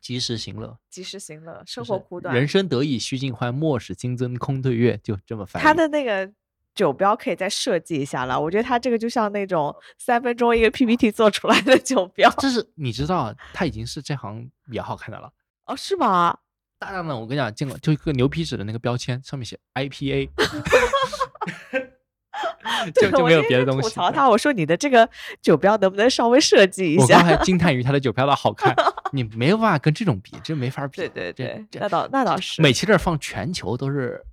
[0.00, 2.34] 及时行乐，及时行乐，生活苦短。
[2.34, 5.64] 人生得意须尽欢，莫使金樽空对月，就这么翻译。
[5.64, 6.30] 他的那个
[6.74, 12.30] 酒标可以再设计一下了，我觉得他这个就像那种三分钟一个 PPT 做出来的酒标。
[12.38, 15.30] 这是你知道，他已经是这行比较好看的了。
[15.66, 16.36] 哦，是吗？
[16.80, 20.30] 大量的我跟你讲，见过就一个牛皮纸的那个标签，上面写 IPA，
[22.94, 23.82] 就就没有别的东西。
[23.82, 25.06] 我吐槽他，我说你的这个
[25.42, 27.36] 酒标能不能稍微设计一下我刚下？
[27.36, 28.74] 才惊叹于他的酒标的好看，
[29.12, 30.96] 你没有办法跟这种比，这没法比。
[30.96, 32.62] 对对对，那倒那倒是。
[32.62, 34.24] 美其这放全球都是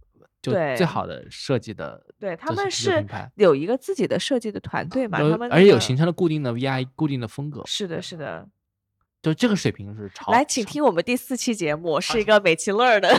[0.48, 8.48] 就对最好的设计的，对他们是有一个自己的设计的团队嘛，他们那个而且有形成了固定的 VI 固定的风格，是的，是的。
[9.20, 10.32] 就这个水平是超。
[10.32, 13.10] 来，请听我们第四期节目，是一个美其乐儿的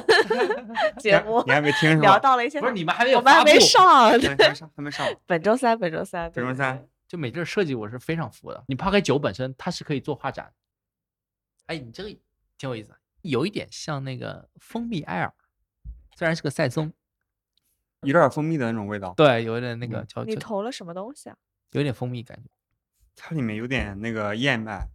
[0.98, 2.02] 节目你，还没听是吧？
[2.02, 5.06] 聊到了一些不是你们还没有我们还没上，还没还没上，还没上。
[5.26, 8.64] 本周三，本周三，对对本周三就美这设计我是非常服的。
[8.68, 10.50] 你抛开酒本身，它是可以做画展。
[11.66, 12.08] 哎，你这个
[12.56, 15.34] 挺有意思，有一点像那个蜂蜜艾尔，
[16.16, 16.92] 虽然是个赛松，
[18.02, 21.36] 有点蜂蜜的那种味道，对，有一点那个嗯你投了什么东西啊？
[21.72, 22.48] 有点蜂蜜感觉，
[23.16, 24.88] 它里面有点那个燕麦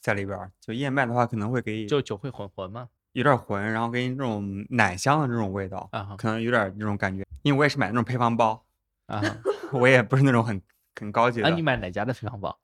[0.00, 0.52] 在里边儿。
[0.60, 2.88] 就燕麦的话，可能会给就酒会混混嘛。
[3.12, 7.24] 有点浑，然后给你这种奶香的这种味道，可能有点那种感觉。
[7.42, 8.62] 因为我也是买那种配方包，
[9.06, 9.36] 啊哈，
[9.72, 10.60] 我也不是那种很
[11.00, 11.48] 很高级的。
[11.48, 12.58] 啊，你买哪家的配方包？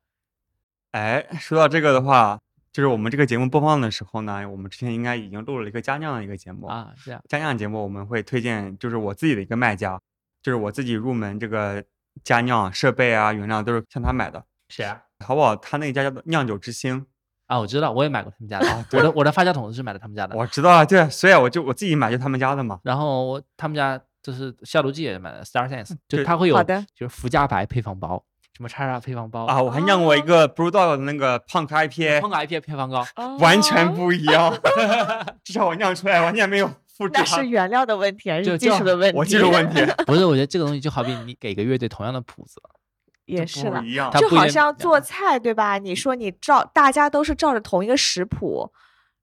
[0.91, 2.39] 哎，说到这个的话，
[2.73, 6.67] 就是我们这个节目播放的时候呢，我们之前应该已经录了一个家酿的一个节目。
[6.67, 10.01] 啊，这样家酿节目我们会推荐，就是我自己的一个卖家，
[10.43, 11.85] 就是我自己入门这个
[12.25, 14.43] 家酿设备啊、原料都是向他买的。
[14.69, 15.03] 谁啊？
[15.19, 17.07] 淘宝他那家叫做酿酒之星，
[17.47, 18.67] 啊，我知道，我也买过他们家的。
[18.69, 22.81] 啊我的我的发酵桶是买的他们家的，我知道啊，对，所以我就我自己买就他们家的嘛。
[22.83, 28.25] 然后我他们家就是消毒剂也买的 Star Sense，就对它会有就是福加白配方包，
[28.57, 33.05] 什么叉叉配方包啊，我还酿过一个 Brewdog 的那个 Punk 碰 IPA，个 IPA 配方膏，
[33.39, 34.53] 完全哦不一样，
[35.43, 39.19] 至少我酿出来完全没有复制那是原料的问题还就是就技术的问题？
[39.19, 42.61] 我技术问题 不是，我觉得这个东西就好比你给个乐队同样的谱子，
[43.25, 43.81] 也是了。
[43.81, 44.21] 不一样它。
[44.21, 45.79] 就好不一定像做菜对吧？
[45.79, 48.71] 你说你照大家都是照着同一个食谱，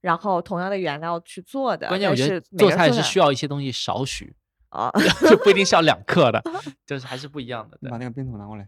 [0.02, 4.36] 然后同样的原料去做的，关键我觉得做菜是需要一些东西少许，
[4.70, 4.90] 啊，
[5.30, 6.42] 就不一定是要两克的，
[6.88, 7.78] 就是还是不一样的。
[7.82, 8.68] 对把那个冰桶拿过来，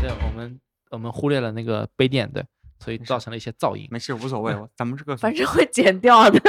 [0.00, 2.42] 对，我们我们忽略了那个杯垫，对，
[2.78, 3.86] 所以造成了一些噪音。
[3.90, 4.54] 没事，无所谓。
[4.54, 6.40] 我 咱们这个，反正会剪掉的。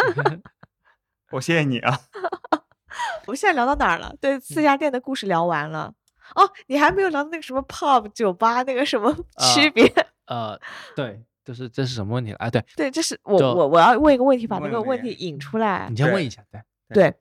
[1.32, 1.99] 我谢谢你啊。
[3.28, 4.16] 我们现在聊到哪儿了？
[4.22, 5.93] 对，四家店的故事聊完了。
[6.36, 9.14] 哦，你还没有聊到那个什么 pub 酒吧那个什么
[9.54, 9.93] 区啊别？
[10.28, 10.60] 呃，
[10.95, 12.38] 对，就是这是什么问题了？
[12.38, 15.97] 哎，对对，这是我我我要问一个问题，把那个问问题引出来你。
[15.97, 16.62] 先问一下，对，
[16.93, 17.16] 对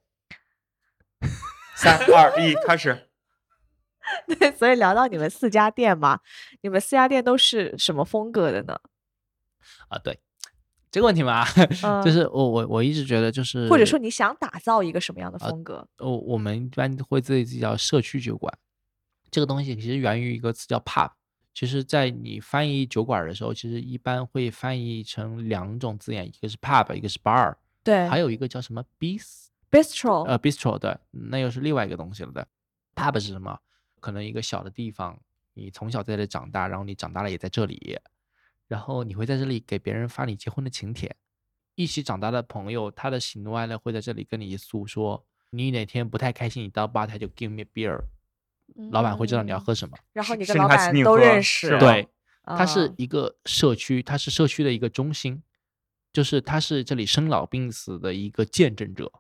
[1.75, 3.10] 三二一，开始。
[4.39, 6.21] 对，所以聊到你们四家店嘛，
[6.63, 8.79] 你们四家店都是什么风格的呢？
[9.89, 10.19] 啊，对，
[10.91, 11.45] 这个问题嘛，
[11.85, 15.87] 嗯就是我我我一直觉得就是，或者说你想打造一个什么样的啊风格？
[15.99, 18.53] 我我们一般会自己叫社区酒馆，
[19.31, 21.11] 这个东西其实源于一个词叫 pub。
[21.53, 32.45] 其实，在你翻译酒馆的时候，其实一般会翻译成两种字眼，一个是 pub，一个是 bar，对还有一个叫什么 bis，，bistro，呃 bistro，对，那又是另外一个东西了对。
[32.95, 33.59] pub 是什么？
[34.01, 35.21] 可能一个小的地方，
[35.55, 37.99] 你从小在这里长大，然后你长大了也在这里，
[38.67, 41.15] 然后你会在这里给别人发你结婚的请帖。
[41.77, 45.25] 一起长大的朋友，他的喜怒哀乐会在这里跟你诉说。
[45.53, 47.99] 你哪天不太开心，你到吧台就 give me beer，
[48.93, 49.99] 老板会知道你要嗯喝什么。
[50.13, 52.09] 然后你跟老板都认识，对，
[52.45, 55.43] 它是啊一个社区，它是社区的一个中心，
[56.13, 59.11] 就是它是这里生老病死的一个见证者，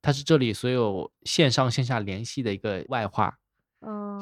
[0.00, 3.38] 它是这里所有线上线下联系的一个外化，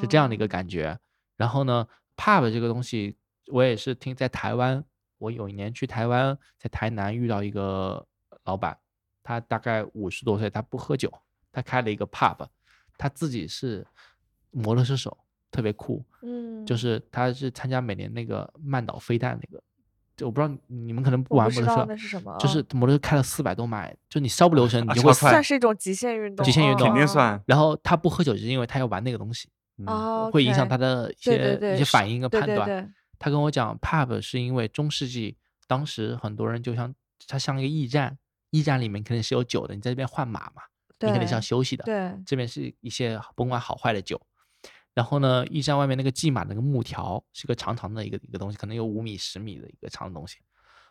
[0.00, 0.98] 是这样的一个哦感觉。
[1.36, 1.86] 然后呢
[2.16, 4.84] ，pub 这个东西，我也是听在台湾，
[5.18, 8.06] 我有一年去台湾，在台南遇到一个
[8.44, 8.78] 老板，
[9.22, 11.12] 他大概五十多岁，他不喝酒，
[11.52, 12.46] 他开了一个 pub，
[12.98, 13.86] 他自己是
[14.50, 15.16] 摩托车手，
[15.50, 16.04] 特别酷。
[16.22, 19.62] 嗯，就是他是参加每年那个曼岛飞弹那个，
[20.20, 27.42] 就我不知道你们可能不我不知道玩摩托车，那是什么，就是哦摩托车开了四百多迈，就你稍不留神你啊就会算是一种极限运动，极限运动肯定哦算。
[27.46, 29.48] 然后他不喝酒，就是因为他要玩那个东西，
[30.30, 32.68] 会影响他的一些一些反应跟判断。
[32.68, 36.94] 对对他跟我讲，pub 是因为中世纪当时很多人就像
[37.26, 38.18] 它像一个驿站，
[38.50, 40.62] 驿站里面肯定是有酒的，你在这边换马嘛，
[41.00, 41.84] 你肯定是要休息的。
[41.84, 44.20] 对，这边是一些甭管好坏的酒。
[44.92, 50.38] 然后呢，驿站外面那个系马那个木条是个长长的一个一个东西，可能有五米、十米的一个长的东西。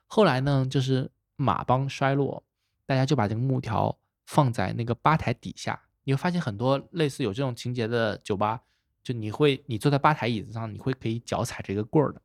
[0.07, 2.43] 后来呢，就是马帮衰落，
[2.85, 5.79] 大家就把这个木条放在那个吧台底下。
[6.05, 8.61] 你会发现很多类似有这种情节的酒吧，
[9.03, 12.21] 就你会你坐在吧台椅子上，你会可以脚踩着一个棍儿的，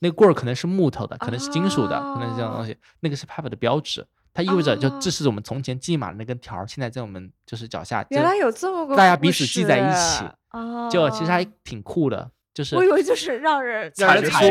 [0.00, 4.06] 那个棍儿可能是木头的，可能是金属的，可能是这种东西，那个是 pub 的标志。
[4.34, 8.04] 它意味着就哦这是我们从前系马的那根条儿，现在在我们就是脚下。
[8.10, 12.30] 原来有这么个故大家彼此系在一起事啊，就其实还挺酷的。
[12.54, 14.50] 就是我以为就是让人让人就是踩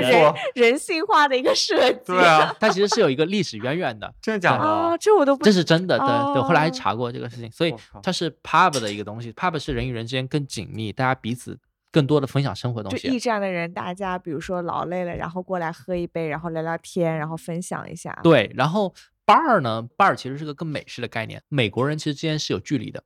[0.55, 2.13] 人性化的一个设 计。
[2.13, 4.97] 对啊， 它其实是有一个历史渊源的， 真的假啊，的？
[4.97, 5.97] 这我都不这是真的。
[5.97, 11.59] 对对，后来还哦查过这个事情，所以它是 pub 的一个东西，pub 是人与人之间更紧密，大家彼此
[11.91, 13.09] 更多的分享生活的东西。
[13.09, 18.17] 驿站的人，大家比如说劳累了，然后过来喝一杯，然后聊聊天，然后分享一下。
[18.23, 18.93] 对，然后
[19.28, 23.03] bar 呢，bar 其实是个更美式的概念，美国人其实之间是有距离的，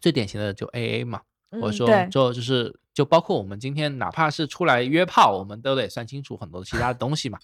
[0.00, 7.38] 最典型的就 AA 嘛，或者说就就是就包括我们今天哪怕是出来约炮，我们都得算清楚很多其他的东西嘛，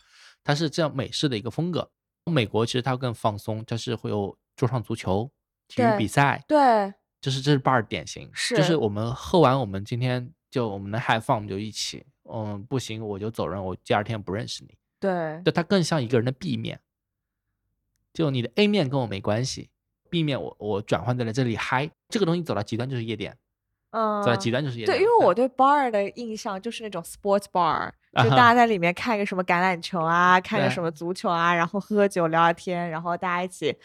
[0.44, 1.90] 它是这样美式的一个风格。
[2.30, 5.30] 美国其实它更放松，它是会有桌上足球、
[5.68, 14.74] 体育比赛，对，就是这是 bar 典型，就是是我们喝完，我们今天就我们能 have fun 我们就一起，嗯，不行我就走人，我第二天不认识你。
[14.98, 16.80] 对，对，它更像一个人的 B 面，
[18.14, 19.68] 就你的 A 面跟我没关系
[20.08, 23.36] ，B 面我我转换在了这里嗨，这个东西走到极端就是夜店，
[23.90, 24.96] 嗯，走到极端就是夜店。
[24.96, 27.90] 对，因为我对 bar 的印象就是那种 sports bar，
[28.22, 33.76] 就大家在里面看个什么橄榄球啊，看个什么足球啊，然后喝喝酒聊聊天，然后大家一起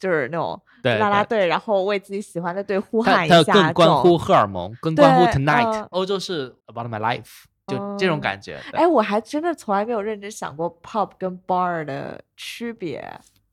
[0.00, 5.72] 就是那种拉拉队，然后为自己喜欢的队呼喊一下，更关乎荷尔蒙，更关乎 tonight。
[5.72, 8.60] 嗯欧洲是 about my life，就这种哦感觉。
[8.72, 13.00] 对哎，我还真的从来没有认真想过 pub 跟 bar 的区别，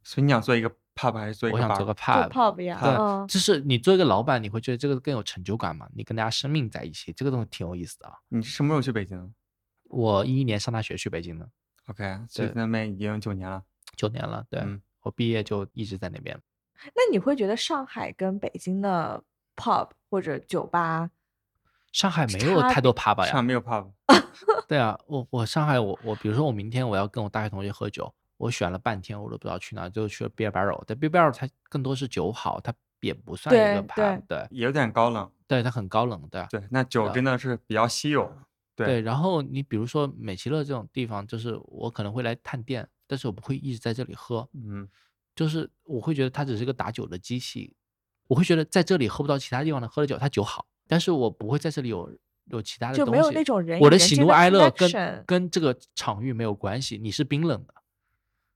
[0.04, 2.30] 所以你想做一个 pub 还是做一个我想做个 pub。
[2.30, 5.88] pub 呀，对，嗯，就是你做一个老板，你会觉得这个更有成就感嘛？
[5.96, 8.16] 你跟大家生命在一起，这个东西挺有意思的啊。
[8.30, 9.34] 你什么时候去北京
[9.90, 11.50] 我一一年上大学去北京的
[11.88, 13.64] ，？OK，所以在那边已经九年了。
[13.96, 14.46] 九年了。
[14.50, 16.40] 对、嗯我毕业就一直在那边。
[16.96, 19.22] 那你会觉得上海跟北京的
[19.54, 21.10] pub 或者酒吧，
[21.92, 23.92] 上海没有太多 pub 呀，上海没有 pub，
[24.66, 30.84] 对啊，我我上海我我比如说我明天我要跟我大学同学喝酒，我选了半天我都不知道去哪，就去了 Beer Barrel。
[30.86, 35.30] 但 Beer Barrel 它更多是酒好，它也不算一个对 pub，对也有点高冷。
[35.48, 38.32] 对，它很高冷，对啊对，那酒真的是比较稀有。
[38.76, 39.02] 对对。
[39.02, 44.88] 然后你比如说美其乐这种地方，就是我可能会来探店，但是我不会一直在这里喝，嗯，
[45.36, 47.76] 就是我会觉得它只是个打酒的机器，
[48.28, 52.12] 我会觉得在这里喝不到其他地方的喝的酒，它酒好，但是我不会在这里有
[52.46, 57.74] 有其他的东西，就没有那种人我的喜怒哀乐跟跟这个场域没有关系，你是冰冷的，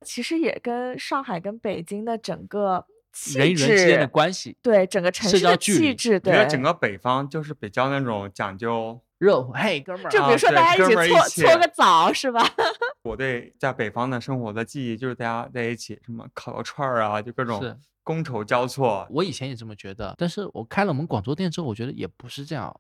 [0.06, 9.02] 其实也跟上海跟北京的整个气人与人之间的质关系，对整个城社市的距离气质，我觉对得整个北方就是比较那种讲究。
[9.20, 12.48] 热乎，嘿，哥们儿，就比如说对大家一起哥们儿一起搓搓个澡是吧？
[13.02, 19.08] 我对在北方的生活的记忆就是大家在一起什么烤个串儿啊，就各种是觥筹交错。
[19.10, 22.80] 我以前也这么觉得，但是我开了我们广州店之后，我觉得也不是这样，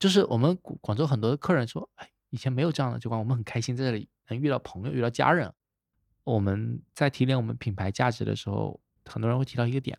[0.00, 5.52] 就是我们广广州很多的客人说，哎，以前没有这样的酒馆，我们很开心在这里能遇到朋友，遇到家人。
[6.26, 9.96] 我们在提炼我们品牌价值的时候，很多人会提到一个点，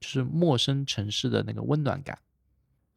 [0.00, 2.18] 就是陌生城市的那个温暖感。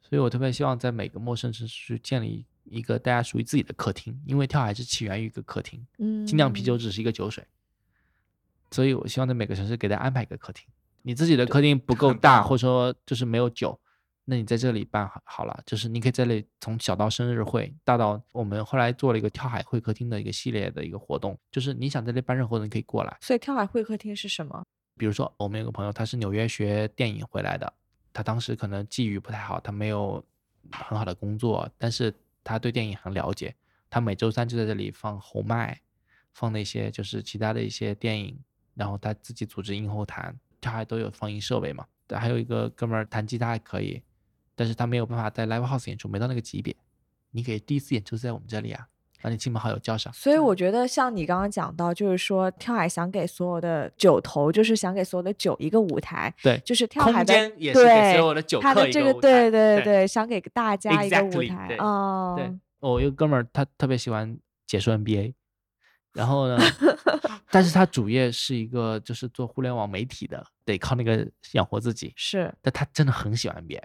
[0.02, 7.46] 所以我特别希望在每个陌生城市去建立一个大家属于自己的客厅，因为跳海是起源于一个客厅，嗯精酿啤酒只是一个酒水，
[8.72, 10.68] 所以我希望在每个城市给大家安排一个客厅。
[11.04, 13.80] 你自己的客厅不 够大，或者说就是没有酒，
[14.32, 23.18] 那你在这里办好好了，就是你可以在这里从小到生日会，大到我们后来做了一个跳海会客厅的一个系列的一个活动，就是你想在这里办任何活动，你可以过来。
[23.20, 24.64] 所以跳海会客厅是什么？
[24.96, 27.74] 比如说，我们有个朋友，他是纽约学电影回来的，
[28.14, 30.24] 他当时可能际遇不太好，他没有
[30.72, 33.54] 很好的工作，但是他对电影很了解，
[33.90, 35.82] 他每周三就在这里放红麦，
[36.32, 38.40] 放那些就是其他的一些电影，
[38.76, 41.86] 然后他自己组织映后谈，他还都有放映设备嘛。
[42.08, 44.02] 对，还有一个哥们儿弹吉他还可以，
[44.62, 46.76] 但是他没有办法在 live house 演出，没到那个级别。
[47.32, 48.86] 你可以第一次演出在我们这里啊，
[49.24, 50.14] 把你亲朋好友叫上。
[50.14, 64.38] 所以我觉得像你刚刚讲到，就是说跳海想给所有的酒头，就是想给所有的酒一个舞台，对，就是跳海的间也是给对所有的酒客他的这个一个舞台对对对对，想给大家一个舞台对哦，对，我一个哥们儿，他特别喜欢
[64.68, 65.34] 解说 NBA，
[66.14, 66.60] 然后呢，
[67.50, 72.14] 但是他主业是一个就是做互联网媒体的，得靠那个养活自己。
[72.16, 73.82] 是但他真的很喜欢 NBA，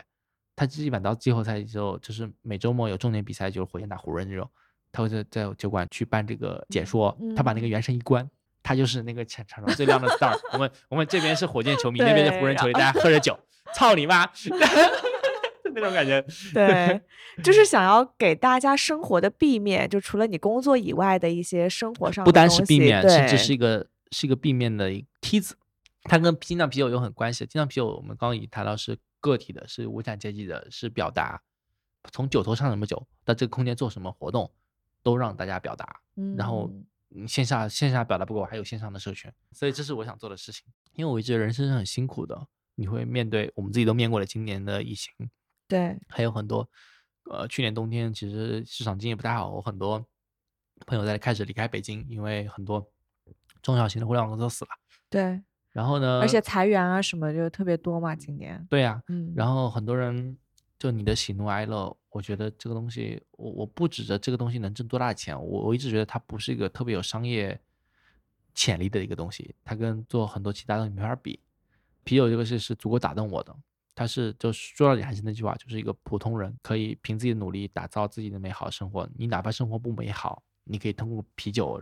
[0.56, 4.50] 他基本到季后赛之后，就是每周末有重点比赛，就是火箭打湖人这种，
[4.90, 8.28] 他会在在酒馆去办这个解说，他把那个嗯原声一关。
[8.68, 13.38] 他就是那个场场上最亮的 star，我们我们这边是火箭球迷，那边是湖人球迷，大家喝着酒，
[13.72, 14.28] 操你妈，
[15.72, 16.20] 那种感觉。
[16.52, 17.00] 对，
[17.44, 25.54] 就是想要给大家生活的避面，就除了你工作以外的一些生活上不单是避免，甚至是一个是一个避免的一梯子。
[26.02, 27.46] 它跟精酿啤酒有很关系。
[27.46, 31.42] 精酿啤酒我们刚刚已谈到是个体的，是无产阶级的，是表达。
[32.12, 34.48] 从酒头上什么酒到这个空间做什么活动，
[35.02, 36.00] 都让大家表达。
[36.14, 36.70] 嗯然后
[37.26, 40.64] 线下线下表达不够，还有线上的社群，所以这是我想做的事情。
[40.92, 45.12] 因为我一直觉得人生是很辛苦的，你会面对我们自己都面过了今年的疫情，
[45.66, 46.68] 对还有很多
[47.30, 50.06] 呃，去年冬天其实市场经济不太好，我很多
[50.86, 52.88] 朋友在开始离开北京，因为很多
[53.62, 54.70] 中小型的互联网公司都死了。
[55.10, 55.42] 对，
[55.76, 58.66] 然后呢，而且裁员啊什么就特别多嘛，今年。
[58.70, 60.34] 对呀、嗯，然后很多人
[60.78, 67.60] 就你的喜怒哀乐，我觉得这个东西，我我不指着这个东西能挣多大钱，我我一直觉得它不是一个特别有商业
[68.54, 71.38] 潜力的一个东西，它跟做很多其他东西没法比。
[72.04, 73.54] 啤酒这个事是足够打动我的，
[73.94, 79.06] 它是就说到底还是那句话，就是一个普通人可以凭自己的努力打造自己的美好生活。
[79.14, 81.78] 你哪怕生活不美好，你可以通过啤酒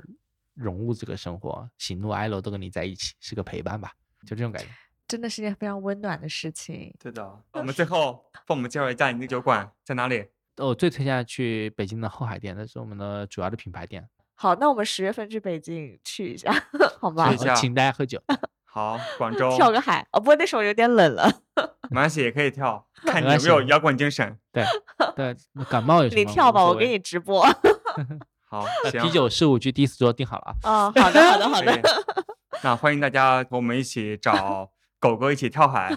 [0.55, 3.93] 融入这个生活，喜怒哀乐都跟你在一起，是个陪伴吧，
[4.27, 4.69] 就这种感觉。
[5.07, 6.95] 真的是件非常温暖的事情。
[6.99, 7.39] 对的。
[7.53, 10.27] 我们最后帮我们介绍一下你的酒馆在哪里？
[10.57, 14.09] 我最推荐去北京的后海店，那是我们的主要的品牌店。
[14.35, 16.53] 好，那我们十月份去北京去一下，
[17.01, 17.39] 好吧去一？
[17.39, 18.23] 下呃请大家喝酒。
[18.65, 19.55] 好，广州。
[19.59, 21.31] 跳个海哦，不过那时候有点冷了。
[21.91, 24.39] 没关系，也可以跳，看你有没有摇滚精神。
[24.51, 24.65] 对
[25.15, 25.37] 对，
[25.69, 26.21] 感冒有什么？
[26.21, 26.89] 你跳吧，我给。
[26.89, 27.47] 你直播。
[28.47, 28.65] 好，
[29.03, 30.87] 啤酒事务局第四桌定好了啊。
[30.87, 31.83] 哦，好的，好的， 好的。
[32.63, 34.71] 那欢迎大家和我们一起找
[35.01, 35.95] 狗狗一起跳海，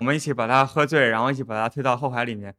[0.00, 2.54] 我们一起把它喝醉，然后一起把它推到后海里面。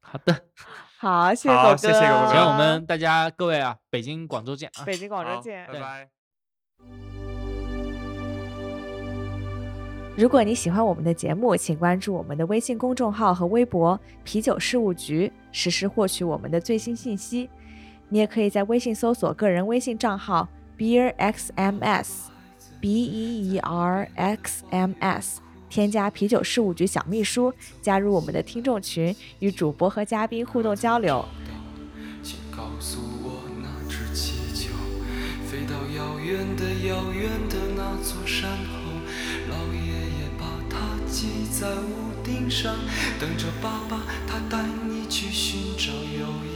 [0.00, 0.42] 好的，
[0.98, 1.76] 好，谢谢好狗哥。
[1.76, 4.84] 谢谢狗哥行，我们大家各位啊，北京、广州见啊。
[4.84, 5.80] 北京、广州见拜。
[5.80, 6.10] 拜。
[10.16, 17.50] 如果你喜欢我们的节目，请关注我们的微信公众号和微博“啤酒事务局”，实时获取我们的最新信息。
[18.08, 20.48] 你也可以在微信搜索个人微信账号
[20.78, 27.52] beerxms，b e e r x m s，添加啤酒事务局小秘书，
[27.82, 31.24] 加入我们的听众群，与主播和嘉宾互动交流。
[32.22, 34.70] 请告诉我那只气球
[35.46, 38.56] 飞到遥远的遥远的那座山后，
[39.50, 40.76] 老爷爷把它
[41.06, 42.76] 系在屋顶上，
[43.18, 45.92] 等着爸爸他带你去寻找。
[45.92, 46.55] 有一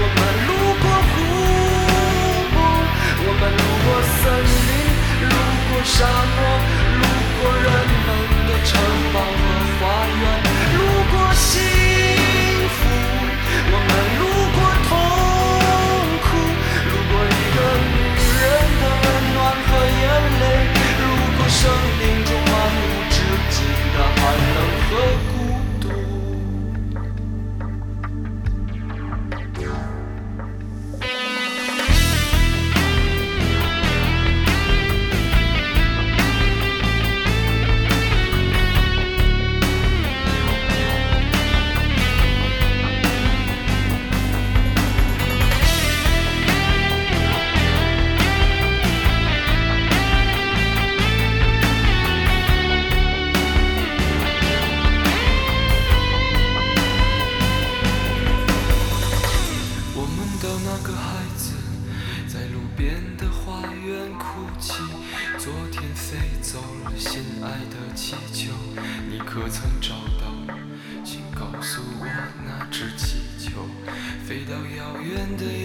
[0.00, 0.50] 我们路
[0.82, 1.12] 过湖
[2.54, 2.56] 泊
[3.26, 3.86] 我们路过
[4.18, 4.22] 森
[4.68, 4.70] 林
[5.28, 5.34] 路
[5.68, 5.96] 过沙
[6.36, 6.38] 漠
[6.98, 7.02] 路
[7.40, 7.66] 过人
[8.06, 8.08] 们
[8.46, 8.70] 的城
[9.12, 9.42] 堡和
[9.78, 10.22] 花园
[10.76, 10.78] 路
[11.10, 11.50] 过幸
[12.78, 12.80] 福
[13.70, 13.90] 我们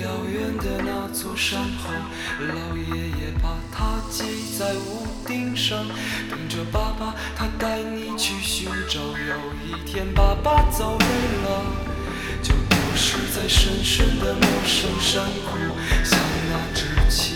[0.04, 1.90] 遥远的那座山后，
[2.40, 4.24] 老爷爷把它系
[4.58, 5.88] 在屋顶上，
[6.30, 9.00] 等着爸爸他带你去寻找。
[9.00, 9.36] 有
[9.66, 11.06] 一天爸爸走累
[11.46, 11.62] 了。
[12.42, 15.58] 就丢失在深深的陌生山谷，
[16.04, 17.36] 像那只气，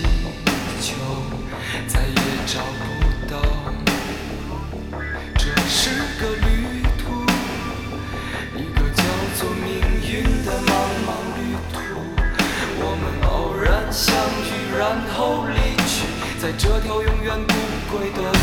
[14.78, 16.06] 然后离去
[16.40, 17.54] 在这条永远不
[17.90, 18.38] 归的路。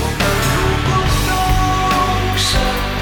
[0.00, 0.20] 我们
[0.50, 0.90] 路过
[1.28, 2.97] 高山